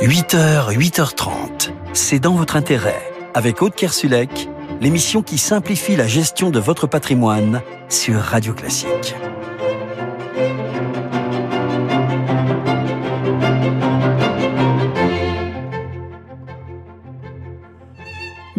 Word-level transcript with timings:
8h, 0.00 0.76
8h30, 0.76 1.72
c'est 1.92 2.18
dans 2.18 2.34
votre 2.34 2.56
intérêt. 2.56 3.00
Avec 3.34 3.62
Aude 3.62 3.74
Kersulek, 3.74 4.48
l'émission 4.80 5.22
qui 5.22 5.38
simplifie 5.38 5.96
la 5.96 6.06
gestion 6.06 6.50
de 6.50 6.58
votre 6.58 6.86
patrimoine 6.86 7.62
sur 7.88 8.20
Radio 8.20 8.52
Classique. 8.52 9.14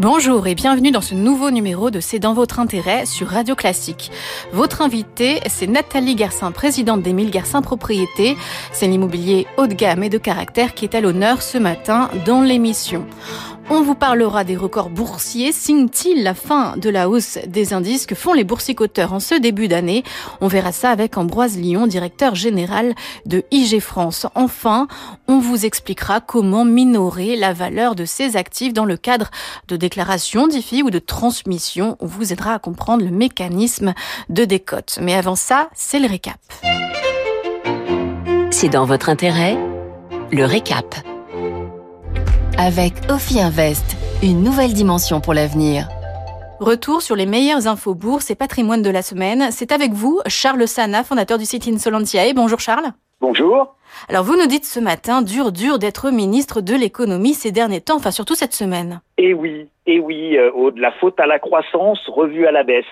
Bonjour 0.10 0.48
et 0.48 0.56
bienvenue 0.56 0.92
dans 0.92 1.02
ce 1.02 1.16
nouveau 1.16 1.52
numéro 1.52 1.92
de 1.92 2.00
C'est 2.00 2.18
dans 2.18 2.34
votre 2.34 2.62
intérêt 2.62 3.06
sur 3.06 3.28
Radio 3.28 3.56
Classique. 3.56 4.10
Votre 4.54 4.82
invitée, 4.82 5.42
c'est 5.50 5.68
Nathalie 5.68 6.16
Garcin, 6.16 6.54
présidente 6.54 7.02
d'Émile 7.02 7.30
Garcin 7.30 7.62
Propriété. 7.62 8.38
C'est 8.72 8.88
l'immobilier 8.88 9.48
haut 9.58 9.68
de 9.68 9.74
gamme 9.74 10.04
et 10.04 10.10
de 10.10 10.18
caractère 10.18 10.74
qui 10.76 10.86
est 10.86 10.96
à 10.96 11.02
l'honneur 11.02 11.42
ce 11.42 11.58
matin 11.58 12.10
dans 12.26 12.40
l'émission. 12.40 13.06
On 13.70 13.82
vous 13.82 13.96
parlera 13.96 14.46
des 14.46 14.56
records 14.56 14.90
boursiers. 14.90 15.52
Signe-t-il 15.52 16.24
la 16.24 16.34
fin 16.34 16.78
de 16.78 16.90
la 16.90 17.10
hausse 17.10 17.38
des 17.48 17.74
indices 17.74 18.06
que 18.06 18.16
font 18.16 18.32
les 18.32 18.46
boursicoteurs 18.46 19.12
en 19.12 19.20
ce 19.20 19.36
début 19.36 19.68
d'année? 19.68 20.04
On 20.40 20.48
verra 20.48 20.72
ça 20.72 20.90
avec 20.90 21.18
Ambroise 21.18 21.58
Lyon, 21.58 21.86
directeur 21.86 22.34
général 22.34 22.96
de 23.26 23.44
IG 23.52 23.82
France. 23.82 24.26
Enfin, 24.36 24.88
on 25.28 25.40
vous 25.40 25.66
expliquera 25.66 26.22
comment 26.22 26.64
minorer 26.64 27.36
la 27.36 27.52
valeur 27.52 27.96
de 27.96 28.06
ces 28.06 28.38
actifs 28.38 28.72
dans 28.72 28.86
le 28.86 28.96
cadre 28.96 29.30
de 29.68 29.76
déclarations 29.76 30.48
d'IFI 30.48 30.82
ou 30.84 30.90
de 30.90 31.00
transmission. 31.00 31.98
On 32.00 32.06
vous 32.06 32.32
aidera 32.32 32.54
à 32.54 32.60
comprendre 32.60 33.04
le 33.04 33.12
mécanisme 33.12 33.94
de 34.30 34.46
décote. 34.46 35.00
Mais 35.02 35.14
avant 35.14 35.36
ça, 35.36 35.70
c'est 35.74 36.00
le 36.00 36.08
récap. 36.08 36.40
C'est 38.50 38.70
dans 38.70 38.86
votre 38.86 39.10
intérêt, 39.10 39.58
le 40.32 40.46
récap 40.46 40.96
avec 42.58 42.94
Ophi 43.10 43.40
Invest, 43.40 43.96
une 44.24 44.44
nouvelle 44.44 44.74
dimension 44.74 45.22
pour 45.22 45.34
l'avenir. 45.34 45.88
Retour 46.60 47.04
sur 47.04 47.16
les 47.16 47.28
meilleures 47.28 47.68
infos 47.68 47.94
bourses 47.94 48.32
et 48.32 48.36
patrimoine 48.36 48.82
de 48.82 48.90
la 48.90 49.04
semaine. 49.04 49.50
C'est 49.52 49.72
avec 49.72 49.94
vous, 49.94 50.20
Charles 50.26 50.68
Sana, 50.68 51.04
fondateur 51.04 51.38
du 51.38 51.46
site 51.46 51.68
Insolentiae. 51.68 52.34
Bonjour 52.34 52.60
Charles. 52.60 52.94
Bonjour. 53.22 53.76
Alors 54.10 54.24
vous 54.24 54.38
nous 54.38 54.48
dites 54.48 54.66
ce 54.66 54.80
matin, 54.80 55.22
dur, 55.22 55.52
dur 55.52 55.80
d'être 55.80 56.12
ministre 56.12 56.62
de 56.62 56.74
l'économie 56.74 57.34
ces 57.34 57.52
derniers 57.52 57.82
temps, 57.82 57.98
enfin 57.98 58.12
surtout 58.12 58.36
cette 58.36 58.54
semaine. 58.54 59.02
Eh 59.18 59.34
oui, 59.34 59.68
eh 59.86 60.00
oui, 60.00 60.38
euh, 60.38 60.72
de 60.72 60.80
la 60.80 60.92
faute 60.92 61.20
à 61.20 61.26
la 61.26 61.40
croissance, 61.40 62.00
revue 62.08 62.46
à 62.46 62.52
la 62.52 62.64
baisse. 62.64 62.86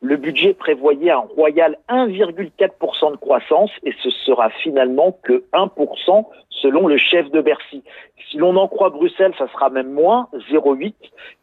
Le 0.00 0.16
budget 0.16 0.54
prévoyait 0.54 1.10
un 1.10 1.24
royal 1.36 1.78
1,4% 1.88 3.12
de 3.12 3.16
croissance 3.16 3.70
et 3.84 3.92
ce 4.02 4.10
sera 4.10 4.50
finalement 4.50 5.16
que 5.22 5.44
1% 5.52 6.24
selon 6.62 6.86
le 6.86 6.96
chef 6.96 7.30
de 7.30 7.40
Bercy. 7.40 7.82
Si 8.30 8.36
l'on 8.36 8.56
en 8.56 8.68
croit 8.68 8.90
Bruxelles, 8.90 9.34
ça 9.36 9.48
sera 9.48 9.68
même 9.70 9.92
moins, 9.92 10.28
0,8. 10.50 10.94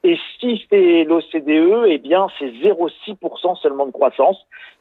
Et 0.03 0.17
si 0.39 0.65
c'est 0.69 1.03
l'OCDE, 1.03 1.85
eh 1.87 1.97
bien 1.97 2.27
c'est 2.39 2.51
0,6% 2.63 3.61
seulement 3.61 3.85
de 3.85 3.91
croissance. 3.91 4.37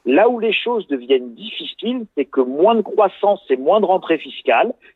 Là 0.07 0.29
où 0.29 0.39
les 0.39 0.53
choses 0.53 0.87
deviennent 0.89 1.35
difficiles, 1.35 2.07
c'est 2.17 2.25
que 2.25 2.41
moins 2.41 2.77
de 2.77 2.83
croissance, 2.83 3.43
c'est 3.49 3.59
moins 3.59 3.81
de 3.81 3.87
rentrée 3.87 4.19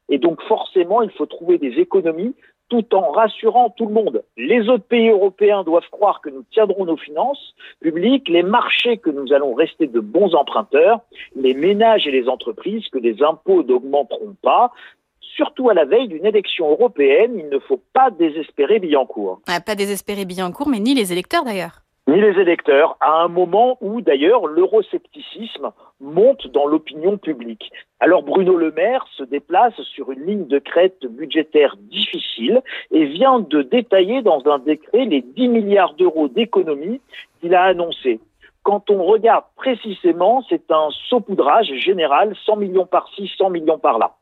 Et 0.09 0.19
donc 0.19 0.41
forcément, 0.43 1.03
il 1.03 1.11
faut 1.11 1.27
trouver 1.27 1.59
des 1.59 1.79
économies 1.79 2.35
tout 2.69 2.95
en 2.95 3.11
rassurant 3.11 3.69
tout 3.69 3.85
le 3.85 3.93
monde. 3.93 4.25
Les 4.39 4.69
autres 4.71 4.85
pays 4.85 5.11
européens 5.11 5.63
doivent 5.63 5.91
croire 5.91 6.23
que 6.23 6.31
nous 6.31 6.43
tiendrons 6.53 6.87
nos 6.87 6.97
finances 6.97 7.55
publiques, 7.81 8.31
les 8.31 8.43
marchés 8.43 8.97
que 8.97 9.11
nous 9.11 9.33
allons 9.35 9.53
rester 9.53 9.87
de 9.87 10.01
bons 10.01 10.35
emprunteurs, 10.35 11.01
les 11.37 11.53
ménages 11.53 12.07
et 12.07 12.11
les 12.11 12.29
entreprises 12.31 12.89
que 12.89 12.99
les 12.99 13.23
impôts 13.23 13.63
n'augmenteront 13.63 14.35
pas. 14.41 14.73
Surtout 15.21 15.69
à 15.69 15.75
la 15.75 15.85
veille 15.85 16.09
d'une 16.09 16.25
élection 16.25 16.71
européenne, 16.71 17.39
il 17.39 17.51
ne 17.51 17.59
faut 17.59 17.81
pas 17.93 18.11
désespérer 18.11 18.79
Billancourt. 18.79 19.41
Ah, 19.49 19.61
pas 19.61 19.75
désespérer 19.75 20.25
Billancourt, 20.25 20.69
mais 20.69 20.79
ni 20.81 20.95
les 20.95 21.13
électeurs 21.13 21.45
d'ailleurs 21.45 21.83
ni 22.09 22.21
les 22.21 22.41
électeurs, 22.41 22.97
à 23.01 23.23
un 23.23 23.29
moment 23.29 23.79
où 23.81 24.01
d'ailleurs 24.01 24.47
l'euroscepticisme 24.47 25.71
monte 26.01 26.49
dans 26.49 26.67
l'opinion 26.67 27.17
publique. 27.17 27.71
Alors 28.01 28.23
Bruno 28.23 28.57
Le 28.57 28.73
Maire 28.73 29.07
se 29.17 29.23
déplace 29.23 29.81
sur 29.83 30.11
une 30.11 30.27
ligne 30.27 30.47
de 30.47 30.59
crête 30.59 31.07
budgétaire 31.07 31.77
difficile 31.79 32.61
et 32.91 33.05
vient 33.05 33.39
de 33.39 33.63
détailler 33.63 34.23
dans 34.23 34.43
un 34.47 34.59
décret 34.59 35.05
les 35.05 35.23
10 35.23 35.49
milliards 35.49 35.95
d'euros 35.95 36.29
d'économies 36.29 37.01
qu'il 37.41 37.55
a 37.55 37.63
annoncés. 37.63 38.21
Quand 38.65 38.91
on 38.91 39.03
regarde 39.05 39.45
précisément, 39.57 40.45
c'est 40.49 40.71
un 40.71 40.89
saupoudrage 41.09 41.73
général, 41.75 42.35
100 42.47 42.57
millions 42.57 42.87
par-ci, 42.87 43.31
100 43.37 43.51
millions 43.51 43.79
par-là. 43.79 44.17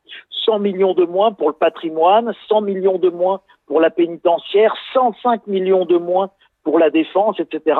100 0.45 0.59
millions 0.59 0.93
de 0.93 1.05
moins 1.05 1.31
pour 1.31 1.49
le 1.49 1.55
patrimoine, 1.55 2.33
100 2.47 2.61
millions 2.61 2.97
de 2.97 3.09
moins 3.09 3.41
pour 3.67 3.79
la 3.79 3.91
pénitentiaire, 3.91 4.75
105 4.93 5.45
millions 5.45 5.85
de 5.85 5.97
moins 5.97 6.31
pour 6.63 6.79
la 6.79 6.89
défense, 6.89 7.39
etc. 7.39 7.79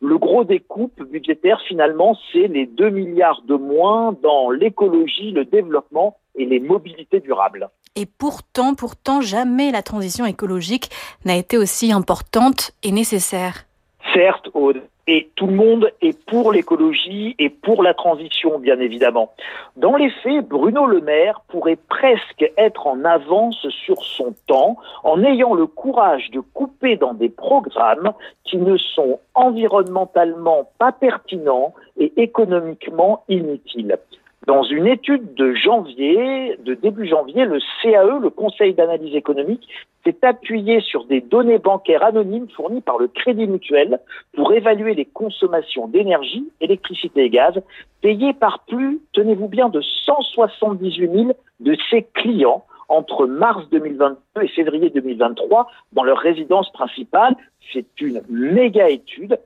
Le 0.00 0.18
gros 0.18 0.44
des 0.44 0.60
coupes 0.60 1.02
budgétaires, 1.02 1.60
finalement, 1.66 2.16
c'est 2.32 2.48
les 2.48 2.66
2 2.66 2.90
milliards 2.90 3.42
de 3.42 3.54
moins 3.54 4.12
dans 4.22 4.50
l'écologie, 4.50 5.30
le 5.30 5.44
développement 5.44 6.18
et 6.34 6.44
les 6.44 6.60
mobilités 6.60 7.20
durables. 7.20 7.70
Et 7.96 8.06
pourtant, 8.06 8.74
pourtant, 8.74 9.20
jamais 9.20 9.70
la 9.70 9.82
transition 9.82 10.26
écologique 10.26 10.90
n'a 11.24 11.36
été 11.36 11.56
aussi 11.56 11.92
importante 11.92 12.72
et 12.82 12.90
nécessaire. 12.90 13.66
Certes, 14.12 14.48
Aude, 14.52 14.82
et 15.06 15.30
tout 15.36 15.46
le 15.46 15.54
monde 15.54 15.90
est 16.00 16.18
pour 16.26 16.52
l'écologie 16.52 17.34
et 17.38 17.50
pour 17.50 17.82
la 17.82 17.94
transition, 17.94 18.58
bien 18.58 18.78
évidemment. 18.80 19.32
Dans 19.76 19.96
les 19.96 20.10
faits, 20.10 20.48
Bruno 20.48 20.86
Le 20.86 21.00
Maire 21.00 21.42
pourrait 21.48 21.78
presque 21.88 22.50
être 22.56 22.86
en 22.86 23.04
avance 23.04 23.68
sur 23.68 24.02
son 24.02 24.34
temps 24.46 24.76
en 25.02 25.22
ayant 25.22 25.54
le 25.54 25.66
courage 25.66 26.30
de 26.30 26.40
couper 26.40 26.96
dans 26.96 27.14
des 27.14 27.28
programmes 27.28 28.12
qui 28.44 28.56
ne 28.56 28.76
sont 28.76 29.20
environnementalement 29.34 30.70
pas 30.78 30.92
pertinents 30.92 31.74
et 31.98 32.12
économiquement 32.16 33.24
inutiles. 33.28 33.98
Dans 34.46 34.62
une 34.62 34.86
étude 34.86 35.34
de 35.34 35.54
janvier, 35.54 36.56
de 36.62 36.74
début 36.74 37.06
janvier, 37.06 37.46
le 37.46 37.60
CAE, 37.82 38.18
le 38.20 38.28
Conseil 38.28 38.74
d'analyse 38.74 39.14
économique, 39.14 39.66
s'est 40.04 40.18
appuyé 40.22 40.80
sur 40.80 41.06
des 41.06 41.22
données 41.22 41.58
bancaires 41.58 42.04
anonymes 42.04 42.48
fournies 42.50 42.82
par 42.82 42.98
le 42.98 43.08
Crédit 43.08 43.46
Mutuel 43.46 43.98
pour 44.34 44.52
évaluer 44.52 44.94
les 44.94 45.06
consommations 45.06 45.88
d'énergie, 45.88 46.46
électricité 46.60 47.24
et 47.24 47.30
gaz 47.30 47.54
payées 48.02 48.34
par 48.34 48.64
plus, 48.66 49.00
tenez-vous 49.14 49.48
bien, 49.48 49.70
de 49.70 49.80
178 49.80 51.10
000 51.10 51.32
de 51.60 51.76
ses 51.90 52.02
clients 52.02 52.64
entre 52.88 53.26
mars 53.26 53.66
2022 53.70 54.42
et 54.42 54.48
février 54.48 54.90
2023 54.90 55.68
dans 55.94 56.04
leur 56.04 56.18
résidence 56.18 56.70
principale. 56.72 57.34
C'est 57.72 58.00
une 58.02 58.20
méga 58.28 58.90
étude. 58.90 59.38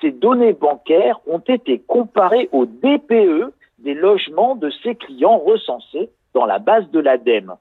Ces 0.00 0.12
données 0.12 0.54
bancaires 0.54 1.20
ont 1.26 1.40
été 1.40 1.78
comparées 1.86 2.48
au 2.52 2.64
DPE, 2.64 3.52
des 3.78 3.94
logements 3.94 4.56
de 4.56 4.70
ses 4.82 4.94
clients 4.94 5.38
recensés 5.38 6.10
dans 6.34 6.46
la 6.46 6.58
base 6.58 6.88
de 6.90 7.00
l'ADEME. 7.00 7.54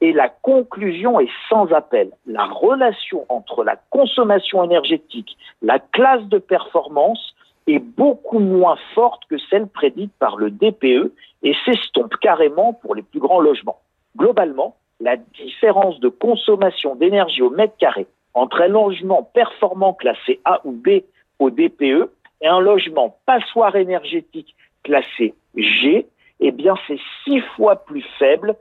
Et 0.00 0.12
la 0.12 0.28
conclusion 0.28 1.20
est 1.20 1.30
sans 1.48 1.72
appel. 1.72 2.10
La 2.26 2.44
relation 2.44 3.24
entre 3.28 3.62
la 3.62 3.76
consommation 3.90 4.64
énergétique, 4.64 5.36
la 5.62 5.78
classe 5.78 6.24
de 6.24 6.38
performance 6.38 7.34
est 7.68 7.78
beaucoup 7.78 8.40
moins 8.40 8.76
forte 8.94 9.22
que 9.28 9.38
celle 9.50 9.68
prédite 9.68 10.12
par 10.18 10.36
le 10.36 10.50
DPE 10.50 11.12
et 11.44 11.54
s'estompe 11.64 12.16
carrément 12.20 12.72
pour 12.72 12.94
les 12.94 13.02
plus 13.02 13.20
grands 13.20 13.40
logements. 13.40 13.78
Globalement, 14.16 14.76
la 15.00 15.16
différence 15.16 16.00
de 16.00 16.08
consommation 16.08 16.96
d'énergie 16.96 17.42
au 17.42 17.50
mètre 17.50 17.76
carré 17.78 18.06
entre 18.34 18.62
un 18.62 18.68
logement 18.68 19.22
performant 19.22 19.92
classé 19.92 20.40
A 20.44 20.60
ou 20.64 20.72
B 20.72 21.02
au 21.38 21.50
DPE 21.50 22.10
et 22.40 22.48
un 22.48 22.60
logement 22.60 23.16
passoire 23.26 23.76
énergétique 23.76 24.56
classé 24.82 25.34
G, 25.56 26.06
eh 26.40 26.50
bien, 26.50 26.74
c'est 26.86 26.98
six 27.24 27.40
fois 27.56 27.76
plus 27.76 28.04
faible 28.18 28.56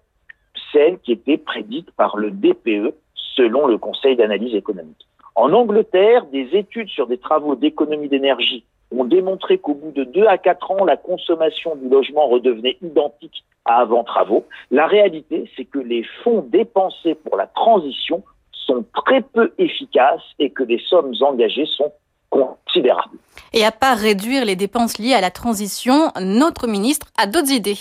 celle 0.72 1.00
qui 1.00 1.14
était 1.14 1.38
prédite 1.38 1.92
par 1.92 2.18
le 2.18 2.32
DPE 2.32 2.94
selon 3.16 3.68
le 3.68 3.78
Conseil 3.78 4.16
d'analyse 4.16 4.56
économique. 4.56 5.08
En 5.36 5.54
Angleterre, 5.54 6.26
des 6.26 6.50
études 6.54 6.90
sur 6.90 7.08
des 7.08 7.18
travaux 7.18 7.56
d'économie 7.56 8.10
d'énergie 8.10 8.66
ont 8.92 9.06
démontré 9.06 9.58
qu'au 9.58 9.74
bout 9.74 9.92
de 9.92 10.04
deux 10.04 10.26
à 10.26 10.38
quatre 10.38 10.70
ans, 10.72 10.84
la 10.84 10.98
consommation 10.98 11.76
du 11.78 11.88
logement 11.88 12.28
redevenait 12.28 12.78
identique 12.82 13.44
à 13.64 13.80
avant 13.80 14.04
travaux. 14.04 14.46
La 14.70 14.88
réalité, 14.88 15.50
c'est 15.56 15.66
que 15.66 15.80
les 15.80 16.04
fonds 16.24 16.46
dépensés 16.48 17.16
pour 17.16 17.38
la 17.38 17.48
transition 17.48 18.24
sont 18.52 18.86
très 18.94 19.22
peu 19.22 19.54
efficaces 19.58 20.24
et 20.40 20.50
que 20.50 20.64
les 20.64 20.80
sommes 20.80 21.14
engagées 21.22 21.66
sont 21.66 21.92
considérable. 22.32 23.18
Et 23.54 23.64
à 23.64 23.72
part 23.72 23.98
réduire 23.98 24.46
les 24.46 24.56
dépenses 24.56 24.98
liées 24.98 25.14
à 25.14 25.22
la 25.22 25.30
transition, 25.32 26.12
notre 26.20 26.68
ministre 26.68 27.08
a 27.22 27.28
d'autres 27.28 27.52
idées. 27.52 27.78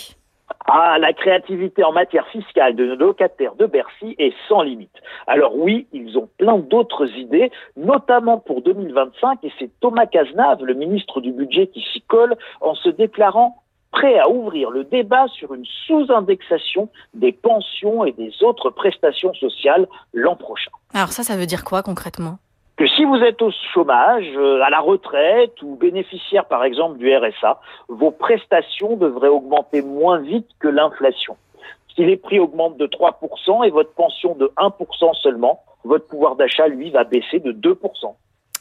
Ah, 0.67 0.97
la 0.99 1.13
créativité 1.13 1.83
en 1.83 1.91
matière 1.91 2.27
fiscale 2.27 2.75
de 2.75 2.85
nos 2.85 2.95
locataires 2.95 3.55
de 3.55 3.65
Bercy 3.65 4.15
est 4.19 4.33
sans 4.47 4.61
limite. 4.61 4.93
Alors 5.27 5.57
oui, 5.57 5.87
ils 5.91 6.17
ont 6.17 6.29
plein 6.37 6.59
d'autres 6.59 7.07
idées, 7.17 7.51
notamment 7.77 8.37
pour 8.37 8.61
2025, 8.61 9.39
et 9.43 9.51
c'est 9.57 9.71
Thomas 9.79 10.05
Cazenave, 10.05 10.63
le 10.63 10.73
ministre 10.73 11.19
du 11.19 11.31
Budget, 11.31 11.67
qui 11.67 11.83
s'y 11.91 12.01
colle 12.01 12.35
en 12.59 12.75
se 12.75 12.89
déclarant 12.89 13.57
prêt 13.91 14.17
à 14.19 14.29
ouvrir 14.29 14.69
le 14.69 14.83
débat 14.83 15.27
sur 15.27 15.53
une 15.53 15.65
sous-indexation 15.87 16.89
des 17.13 17.31
pensions 17.31 18.05
et 18.05 18.13
des 18.13 18.31
autres 18.41 18.69
prestations 18.69 19.33
sociales 19.33 19.87
l'an 20.13 20.35
prochain. 20.35 20.71
Alors 20.93 21.09
ça, 21.09 21.23
ça 21.23 21.35
veut 21.35 21.45
dire 21.45 21.63
quoi 21.63 21.83
concrètement? 21.83 22.37
Que 22.81 22.87
si 22.87 23.05
vous 23.05 23.17
êtes 23.17 23.39
au 23.43 23.51
chômage, 23.75 24.25
euh, 24.35 24.59
à 24.63 24.71
la 24.71 24.79
retraite 24.79 25.61
ou 25.61 25.75
bénéficiaire 25.75 26.45
par 26.45 26.63
exemple 26.63 26.97
du 26.97 27.15
RSA, 27.15 27.59
vos 27.89 28.09
prestations 28.09 28.95
devraient 28.95 29.27
augmenter 29.27 29.83
moins 29.83 30.17
vite 30.17 30.47
que 30.59 30.67
l'inflation. 30.67 31.37
Si 31.95 32.03
les 32.03 32.17
prix 32.17 32.39
augmentent 32.39 32.77
de 32.77 32.87
3% 32.87 33.67
et 33.67 33.69
votre 33.69 33.93
pension 33.93 34.33
de 34.33 34.51
1% 34.57 35.13
seulement, 35.21 35.59
votre 35.83 36.07
pouvoir 36.07 36.35
d'achat, 36.35 36.67
lui, 36.69 36.89
va 36.89 37.03
baisser 37.03 37.39
de 37.39 37.51
2%. 37.51 37.75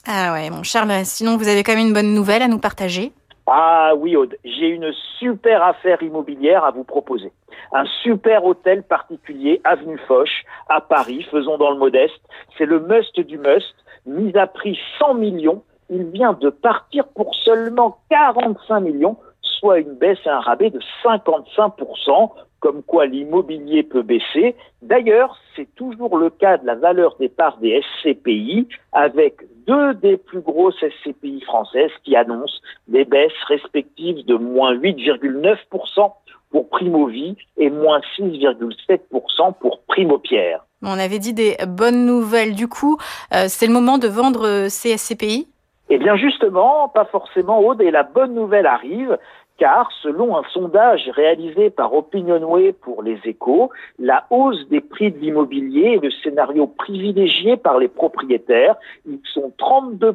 Ah 0.06 0.34
ouais, 0.34 0.50
mon 0.50 0.64
Charles, 0.64 0.92
sinon 1.04 1.38
vous 1.38 1.48
avez 1.48 1.62
quand 1.62 1.74
même 1.74 1.86
une 1.86 1.94
bonne 1.94 2.12
nouvelle 2.12 2.42
à 2.42 2.48
nous 2.48 2.58
partager 2.58 3.12
ah 3.52 3.94
oui, 3.96 4.14
Aude, 4.14 4.36
j'ai 4.44 4.68
une 4.68 4.92
super 5.18 5.64
affaire 5.64 6.00
immobilière 6.04 6.64
à 6.64 6.70
vous 6.70 6.84
proposer. 6.84 7.32
Un 7.72 7.84
super 8.04 8.44
hôtel 8.44 8.84
particulier, 8.84 9.60
avenue 9.64 9.98
Foch, 10.06 10.44
à 10.68 10.80
Paris, 10.80 11.26
faisons 11.32 11.58
dans 11.58 11.72
le 11.72 11.76
modeste. 11.76 12.20
C'est 12.56 12.64
le 12.64 12.78
must 12.78 13.18
du 13.18 13.38
must, 13.38 13.74
mis 14.06 14.36
à 14.36 14.46
prix 14.46 14.78
100 14.98 15.14
millions. 15.14 15.62
Il 15.88 16.04
vient 16.04 16.34
de 16.34 16.50
partir 16.50 17.06
pour 17.08 17.34
seulement 17.34 17.98
45 18.10 18.80
millions, 18.80 19.16
soit 19.42 19.80
une 19.80 19.94
baisse 19.94 20.18
et 20.24 20.28
un 20.28 20.40
rabais 20.40 20.70
de 20.70 20.80
55% 21.04 22.30
comme 22.60 22.82
quoi 22.82 23.06
l'immobilier 23.06 23.82
peut 23.82 24.02
baisser. 24.02 24.54
D'ailleurs, 24.82 25.36
c'est 25.56 25.74
toujours 25.74 26.18
le 26.18 26.30
cas 26.30 26.58
de 26.58 26.66
la 26.66 26.74
valeur 26.74 27.16
des 27.18 27.30
parts 27.30 27.56
des 27.56 27.82
SCPI, 28.02 28.68
avec 28.92 29.36
deux 29.66 29.94
des 29.94 30.18
plus 30.18 30.40
grosses 30.40 30.78
SCPI 31.02 31.40
françaises 31.40 31.90
qui 32.04 32.14
annoncent 32.16 32.60
des 32.86 33.04
baisses 33.04 33.32
respectives 33.48 34.24
de 34.26 34.34
moins 34.34 34.74
8,9% 34.74 36.12
pour 36.50 36.68
Primovie 36.68 37.36
et 37.56 37.70
moins 37.70 38.00
6,7% 38.18 39.54
pour 39.60 39.82
Primopierre. 39.86 40.64
On 40.82 40.98
avait 40.98 41.18
dit 41.18 41.34
des 41.34 41.56
bonnes 41.66 42.06
nouvelles. 42.06 42.54
Du 42.54 42.68
coup, 42.68 42.98
euh, 43.34 43.46
c'est 43.48 43.66
le 43.66 43.72
moment 43.72 43.98
de 43.98 44.08
vendre 44.08 44.46
euh, 44.46 44.68
ces 44.68 44.96
SCPI 44.96 45.46
eh 45.92 45.98
bien 45.98 46.14
justement, 46.14 46.88
pas 46.88 47.04
forcément 47.04 47.58
Aude, 47.58 47.82
et 47.82 47.90
la 47.90 48.04
bonne 48.04 48.32
nouvelle 48.32 48.66
arrive, 48.66 49.18
car 49.58 49.90
selon 50.02 50.38
un 50.38 50.44
sondage 50.52 51.10
réalisé 51.14 51.68
par 51.68 51.92
Opinionway 51.92 52.72
pour 52.72 53.02
les 53.02 53.18
échos, 53.24 53.70
la 53.98 54.24
hausse 54.30 54.68
des 54.68 54.80
prix 54.80 55.10
de 55.10 55.18
l'immobilier 55.18 55.94
est 55.96 56.02
le 56.02 56.10
scénario 56.22 56.68
privilégié 56.68 57.56
par 57.56 57.78
les 57.78 57.88
propriétaires. 57.88 58.76
Ils 59.04 59.20
sont 59.34 59.52
32% 59.58 60.14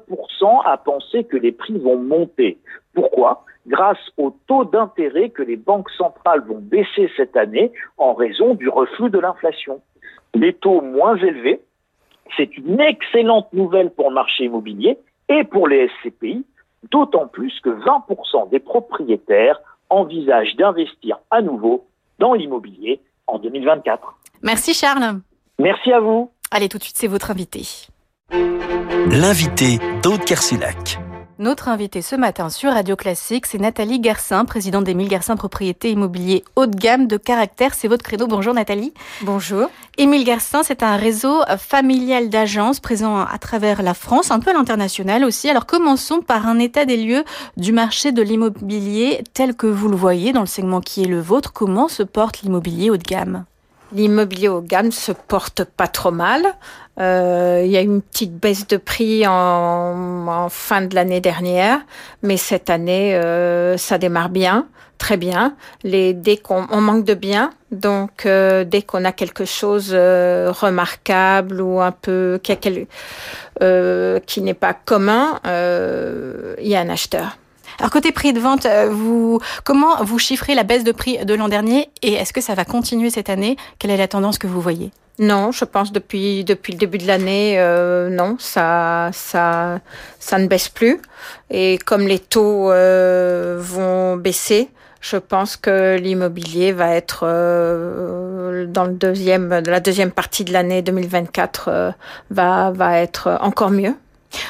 à 0.66 0.78
penser 0.78 1.26
que 1.26 1.36
les 1.38 1.52
prix 1.52 1.78
vont 1.78 1.98
monter. 1.98 2.58
Pourquoi? 2.94 3.44
Grâce 3.68 3.98
au 4.18 4.36
taux 4.48 4.66
d'intérêt 4.66 5.30
que 5.30 5.42
les 5.42 5.56
banques 5.56 5.90
centrales 5.92 6.44
vont 6.48 6.60
baisser 6.60 7.10
cette 7.18 7.36
année 7.36 7.72
en 7.98 8.14
raison 8.14 8.54
du 8.54 8.70
reflux 8.70 9.10
de 9.10 9.20
l'inflation. 9.20 9.82
Les 10.34 10.54
taux 10.54 10.82
moins 10.82 11.18
élevés, 11.18 11.62
c'est 12.38 12.58
une 12.58 12.80
excellente 12.80 13.52
nouvelle 13.54 13.90
pour 13.90 14.10
le 14.10 14.16
marché 14.16 14.46
immobilier 14.46 14.98
et 15.30 15.44
pour 15.44 15.68
les 15.68 15.90
SCPI, 16.04 16.46
d'autant 16.92 17.28
plus 17.28 17.60
que 17.62 17.70
20% 17.70 18.50
des 18.50 18.60
propriétaires 18.60 19.60
envisagent 19.90 20.56
d'investir 20.56 21.18
à 21.32 21.42
nouveau 21.42 21.86
dans 22.20 22.34
l'immobilier 22.34 23.00
en 23.28 23.40
2024. 23.40 24.16
Merci 24.44 24.74
Charles. 24.74 25.22
Merci 25.60 25.92
à 25.92 26.00
vous. 26.00 26.30
Allez, 26.52 26.70
tout 26.70 26.78
de 26.78 26.84
suite, 26.84 26.98
c'est 26.98 27.08
votre 27.08 27.32
invité. 27.32 27.62
L'invité 28.32 29.80
d'Aude 30.04 30.24
Kersilac. 30.26 31.00
Notre 31.38 31.68
invitée 31.68 32.02
ce 32.02 32.16
matin 32.16 32.50
sur 32.50 32.72
Radio 32.72 32.96
Classique, 32.96 33.46
c'est 33.46 33.58
Nathalie 33.58 34.00
Garcin, 34.00 34.46
présidente 34.46 34.86
d'Émile 34.86 35.10
Garcin 35.10 35.36
Propriété 35.36 35.92
Immobilier 35.92 36.46
haut 36.56 36.66
de 36.66 36.78
gamme 36.78 37.08
de 37.08 37.18
caractère. 37.18 37.74
C'est 37.74 37.90
votre 37.90 38.06
credo. 38.06 38.26
Bonjour 38.26 38.54
Nathalie. 38.54 38.94
Bonjour. 39.22 39.68
Émile 39.98 40.24
Garcin, 40.24 40.64
c'est 40.64 40.82
un 40.82 40.96
réseau 40.96 41.42
familial 41.58 42.30
d'agences 42.30 42.80
présent 42.80 43.20
à 43.20 43.38
travers 43.38 43.84
la 43.84 43.94
France, 43.94 44.32
un 44.32 44.40
peu 44.40 44.52
à 44.52 44.54
l'international 44.54 45.26
aussi. 45.26 45.50
Alors 45.50 45.66
commençons 45.66 46.22
par 46.22 46.48
un 46.48 46.58
état 46.58 46.86
des 46.86 46.96
lieux 46.96 47.26
du 47.58 47.74
marché 47.74 48.14
de 48.14 48.22
l'immobilier 48.22 49.22
tel 49.34 49.56
que 49.56 49.68
vous 49.68 49.90
le 49.90 49.98
voyez 49.98 50.32
dans 50.32 50.40
le 50.40 50.46
segment 50.46 50.80
qui 50.80 51.04
est 51.04 51.08
le 51.08 51.20
vôtre. 51.20 51.52
Comment 51.52 51.90
se 51.90 52.04
porte 52.04 52.44
l'immobilier 52.44 52.90
haut 52.90 52.98
de 52.98 53.04
gamme? 53.04 53.44
L'immobilier 53.92 54.48
haut 54.48 54.62
de 54.62 54.68
gamme 54.68 54.92
se 54.92 55.12
porte 55.12 55.66
pas 55.66 55.88
trop 55.88 56.12
mal. 56.12 56.44
Euh, 57.00 57.62
il 57.66 57.72
y 57.72 57.78
a 57.78 57.82
une 57.82 58.02
petite 58.02 58.34
baisse 58.34 58.68
de 58.68 58.78
prix 58.78 59.26
en, 59.28 60.48
fin 60.50 60.82
de 60.82 60.96
l'année 60.96 61.22
dernière, 61.22 61.80
mais 62.22 62.38
cette 62.38 62.70
année, 62.70 63.16
euh, 63.16 63.78
ça 63.78 63.98
démarre 63.98 64.30
bien, 64.30 64.68
très 64.98 65.18
bien. 65.18 65.56
Les, 65.84 66.14
dès 66.14 66.38
qu'on 66.38 66.68
on 66.72 66.82
manque 66.82 67.04
de 67.04 67.14
biens, 67.14 67.52
donc 67.72 68.26
euh, 68.26 68.64
dès 68.64 68.82
qu'on 68.82 69.04
a 69.04 69.12
quelque 69.12 69.46
chose 69.46 69.94
remarquable 69.94 71.62
ou 71.62 71.82
un 71.82 71.92
peu 71.92 72.40
qui, 72.42 72.58
qui 72.58 74.42
n'est 74.42 74.54
pas 74.54 74.74
commun, 74.74 75.40
il 75.46 76.68
y 76.68 76.76
a 76.76 76.80
un 76.80 76.90
acheteur. 76.90 77.38
Alors 77.78 77.92
côté 77.92 78.14
prix 78.14 78.32
de 78.32 78.40
vente, 78.40 78.66
vous 78.90 79.42
comment 79.66 80.02
vous 80.02 80.18
chiffrez 80.18 80.56
la 80.56 80.64
baisse 80.64 80.86
de 80.86 80.94
prix 80.94 81.26
de 81.26 81.34
l'an 81.34 81.50
dernier 81.50 81.90
et 82.02 82.14
est-ce 82.14 82.32
que 82.32 82.40
ça 82.40 82.56
va 82.56 82.64
continuer 82.64 83.10
cette 83.10 83.30
année? 83.30 83.58
Quelle 83.80 83.92
est 83.92 83.98
la 83.98 84.08
tendance 84.08 84.38
que 84.38 84.48
vous 84.48 84.62
voyez? 84.62 84.92
Non, 85.18 85.52
je 85.52 85.64
pense 85.64 85.94
depuis 85.94 86.44
depuis 86.44 86.74
le 86.74 86.78
début 86.78 86.98
de 86.98 87.08
l'année, 87.08 87.56
euh, 87.58 88.10
non, 88.10 88.36
ça 88.38 89.12
ça 89.14 89.80
ça 90.20 90.38
ne 90.40 90.48
baisse 90.48 90.68
plus. 90.68 91.02
Et 91.50 91.78
comme 91.86 92.06
les 92.08 92.20
taux 92.20 92.70
euh, 92.72 93.58
vont 93.60 94.18
baisser, 94.18 94.70
je 95.00 95.16
pense 95.16 95.56
que 95.56 95.98
l'immobilier 95.98 96.74
va 96.74 96.94
être 96.96 97.22
euh, 97.24 98.66
dans 98.68 98.84
le 98.84 98.94
deuxième 98.94 99.50
la 99.66 99.80
deuxième 99.80 100.12
partie 100.12 100.44
de 100.44 100.52
l'année 100.52 100.82
2024 100.82 101.94
va 102.32 102.72
va 102.72 103.00
être 103.00 103.38
encore 103.42 103.72
mieux. 103.72 103.96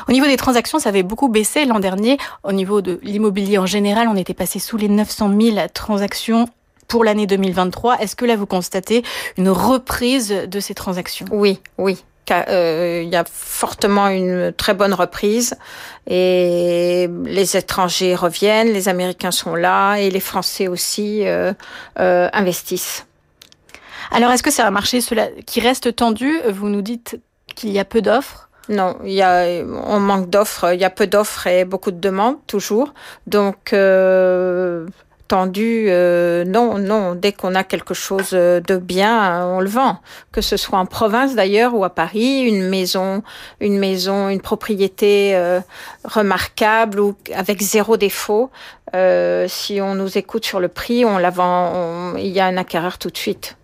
Au 0.08 0.12
niveau 0.12 0.26
des 0.26 0.38
transactions, 0.38 0.80
ça 0.80 0.90
avait 0.90 1.04
beaucoup 1.04 1.30
baissé 1.30 1.66
l'an 1.66 1.80
dernier. 1.80 2.18
Au 2.44 2.54
niveau 2.54 2.82
de 2.82 3.00
l'immobilier 3.04 3.60
en 3.60 3.68
général, 3.68 4.08
on 4.08 4.16
était 4.16 4.34
passé 4.34 4.58
sous 4.58 4.78
les 4.78 4.90
900 4.90 5.32
000 5.40 5.58
transactions 5.76 6.48
pour 6.88 7.04
l'année 7.04 7.28
2023. 7.28 8.00
Est-ce 8.00 8.16
que 8.16 8.26
là, 8.26 8.36
vous 8.36 8.46
constatez 8.46 9.04
une 9.38 9.50
reprise 9.50 10.30
de 10.30 10.60
ces 10.60 10.74
transactions? 10.74 11.26
Oui, 11.32 11.60
oui. 11.78 12.04
Euh, 12.32 13.02
il 13.04 13.10
y 13.10 13.16
a 13.16 13.24
fortement 13.24 14.08
une 14.08 14.52
très 14.52 14.74
bonne 14.74 14.96
reprise 14.96 15.56
et 16.08 17.08
les 17.24 17.56
étrangers 17.56 18.16
reviennent, 18.16 18.70
les 18.70 18.90
Américains 18.90 19.30
sont 19.30 19.54
là 19.54 19.98
et 19.98 20.10
les 20.10 20.20
Français 20.20 20.68
aussi 20.68 21.28
euh, 21.28 21.54
euh, 22.00 22.28
investissent. 22.34 23.06
Alors, 24.12 24.32
est-ce 24.32 24.44
que 24.44 24.52
c'est 24.52 24.62
un 24.62 24.72
marché 24.72 25.00
qui 25.46 25.60
reste 25.60 25.96
tendu? 25.96 26.40
Vous 26.50 26.70
nous 26.70 26.82
dites 26.82 27.20
qu'il 27.56 27.72
y 27.72 27.80
a 27.80 27.86
peu 27.86 28.02
d'offres. 28.02 28.50
Non, 28.70 28.98
il 29.04 29.14
y 29.14 29.22
a, 29.22 29.64
on 29.64 30.00
manque 30.00 30.30
d'offres. 30.30 30.74
Il 30.74 30.80
y 30.80 30.86
a 30.86 30.90
peu 30.90 31.08
d'offres 31.08 31.48
et 31.48 31.66
beaucoup 31.66 31.92
de 31.92 32.00
demandes 32.00 32.38
toujours. 32.48 32.94
Donc, 33.28 33.74
euh, 33.74 34.88
tendu, 35.28 35.86
euh, 35.90 36.46
non, 36.46 36.78
non. 36.78 37.16
Dès 37.16 37.32
qu'on 37.32 37.56
a 37.56 37.64
quelque 37.64 37.94
chose 37.94 38.32
de 38.32 38.78
bien, 38.78 39.46
on 39.46 39.60
le 39.60 39.70
vend. 39.70 40.00
Que 40.32 40.42
ce 40.42 40.58
soit 40.58 40.80
en 40.80 40.86
province 40.86 41.36
d'ailleurs 41.36 41.74
ou 41.76 41.84
à 41.84 41.90
Paris, 41.90 42.42
une 42.42 42.68
maison, 42.68 43.24
une 43.60 43.78
maison, 43.78 44.30
une 44.30 44.42
propriété 44.42 45.36
euh, 45.36 45.60
remarquable 46.04 47.00
ou 47.00 47.16
avec 47.34 47.62
zéro 47.62 47.98
défaut. 47.98 48.50
Euh, 48.96 49.48
si 49.48 49.82
on 49.82 49.96
nous 49.96 50.18
écoute 50.18 50.46
sur 50.46 50.60
le 50.60 50.68
prix, 50.68 51.06
on 51.06 51.18
la 51.18 51.30
vend. 51.30 52.16
il 52.18 52.28
y 52.28 52.40
a 52.40 52.46
un 52.46 52.58
acquéreur 52.58 52.98
tout 52.98 53.10
de 53.10 53.18
suite. 53.18 53.58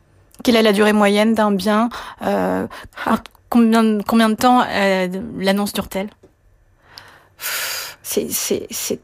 Quelle 0.44 0.56
est 0.56 0.63
la 0.63 0.74
durée 0.74 0.94
moyenne 0.94 1.36
d'un 1.36 1.51
bien 1.51 1.89
combien, 3.50 4.00
combien 4.08 4.30
de 4.30 4.36
temps 4.36 4.65
l'annonce 5.38 5.74
dure-t-elle? 5.74 6.10
C'est 8.03 9.01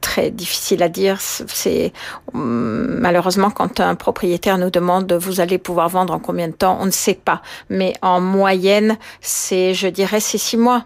très 0.00 0.30
difficile 0.30 0.82
à 0.82 0.88
dire. 0.88 1.20
C'est 1.20 1.92
malheureusement 2.32 3.50
quand 3.50 3.80
un 3.80 3.94
propriétaire 3.94 4.58
nous 4.58 4.70
demande 4.70 5.12
vous 5.12 5.40
allez 5.40 5.58
pouvoir 5.58 5.88
vendre 5.88 6.14
en 6.14 6.18
combien 6.18 6.48
de 6.48 6.54
temps, 6.54 6.78
on 6.80 6.86
ne 6.86 6.90
sait 6.90 7.14
pas. 7.14 7.42
Mais 7.68 7.94
en 8.02 8.20
moyenne, 8.20 8.96
c'est 9.20 9.74
je 9.74 9.88
dirais 9.88 10.20
c'est 10.20 10.38
six 10.38 10.56
mois 10.56 10.84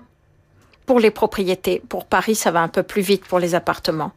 pour 0.86 1.00
les 1.00 1.10
propriétés. 1.10 1.82
Pour 1.88 2.04
Paris, 2.04 2.34
ça 2.34 2.50
va 2.50 2.60
un 2.60 2.68
peu 2.68 2.82
plus 2.82 3.02
vite 3.02 3.24
pour 3.24 3.38
les 3.38 3.54
appartements. 3.54 4.12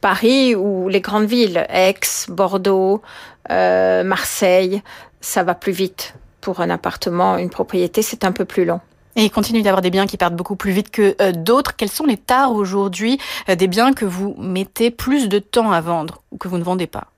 Paris 0.00 0.54
ou 0.54 0.88
les 0.88 1.00
grandes 1.00 1.26
villes, 1.26 1.66
Aix, 1.68 2.00
Bordeaux, 2.28 3.02
euh, 3.50 4.02
Marseille, 4.02 4.82
ça 5.20 5.42
va 5.42 5.54
plus 5.54 5.72
vite. 5.72 6.14
Pour 6.40 6.60
un 6.60 6.70
appartement, 6.70 7.36
une 7.36 7.50
propriété, 7.50 8.00
c'est 8.00 8.24
un 8.24 8.32
peu 8.32 8.46
plus 8.46 8.64
long. 8.64 8.80
Et 9.16 9.24
il 9.24 9.30
continue 9.30 9.62
d'avoir 9.62 9.82
des 9.82 9.90
biens 9.90 10.06
qui 10.06 10.16
partent 10.16 10.36
beaucoup 10.36 10.56
plus 10.56 10.72
vite 10.72 10.90
que 10.90 11.16
euh, 11.20 11.32
d'autres. 11.32 11.76
Quels 11.76 11.90
sont 11.90 12.06
les 12.06 12.16
tares 12.16 12.52
aujourd'hui 12.52 13.18
euh, 13.48 13.56
des 13.56 13.66
biens 13.66 13.92
que 13.92 14.04
vous 14.04 14.34
mettez 14.38 14.90
plus 14.90 15.28
de 15.28 15.38
temps 15.38 15.72
à 15.72 15.80
vendre 15.80 16.22
ou 16.30 16.38
que 16.38 16.48
vous 16.48 16.58
ne 16.58 16.62
vendez 16.62 16.86
pas? 16.86 17.08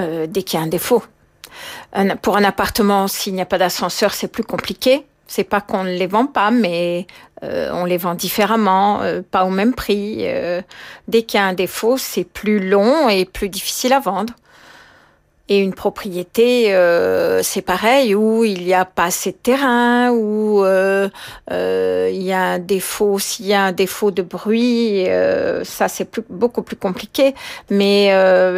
Euh, 0.00 0.26
Dès 0.26 0.42
qu'il 0.42 0.58
y 0.58 0.62
a 0.62 0.64
un 0.64 0.68
défaut. 0.68 1.02
pour 2.22 2.36
un 2.36 2.44
appartement, 2.44 3.08
s'il 3.08 3.34
n'y 3.34 3.40
a 3.40 3.46
pas 3.46 3.58
d'ascenseur, 3.58 4.12
c'est 4.12 4.28
plus 4.28 4.44
compliqué. 4.44 5.06
C'est 5.26 5.44
pas 5.44 5.60
qu'on 5.60 5.84
ne 5.84 5.90
les 5.90 6.06
vend 6.06 6.26
pas, 6.26 6.50
mais 6.50 7.06
on 7.42 7.84
les 7.84 7.98
vend 7.98 8.14
différemment, 8.14 9.02
pas 9.30 9.44
au 9.44 9.50
même 9.50 9.74
prix. 9.74 10.24
Dès 11.06 11.22
qu'il 11.22 11.38
y 11.38 11.42
a 11.42 11.46
un 11.46 11.52
défaut, 11.52 11.98
c'est 11.98 12.24
plus 12.24 12.66
long 12.66 13.10
et 13.10 13.26
plus 13.26 13.50
difficile 13.50 13.92
à 13.92 14.00
vendre. 14.00 14.32
Et 15.50 15.60
une 15.60 15.72
propriété, 15.72 16.74
euh, 16.74 17.42
c'est 17.42 17.62
pareil, 17.62 18.14
où 18.14 18.44
il 18.44 18.64
n'y 18.64 18.74
a 18.74 18.84
pas 18.84 19.04
assez 19.04 19.32
de 19.32 19.36
terrain, 19.36 20.10
où 20.10 20.62
euh, 20.62 21.08
euh, 21.50 22.10
il 22.12 22.22
y 22.22 22.32
a 22.32 22.42
un 22.42 22.58
défaut, 22.58 23.18
s'il 23.18 23.46
y 23.46 23.54
a 23.54 23.62
un 23.62 23.72
défaut 23.72 24.10
de 24.10 24.20
bruit, 24.20 25.06
ça 25.64 25.88
c'est 25.88 26.20
beaucoup 26.28 26.60
plus 26.60 26.76
compliqué. 26.76 27.34
Mais 27.70 28.10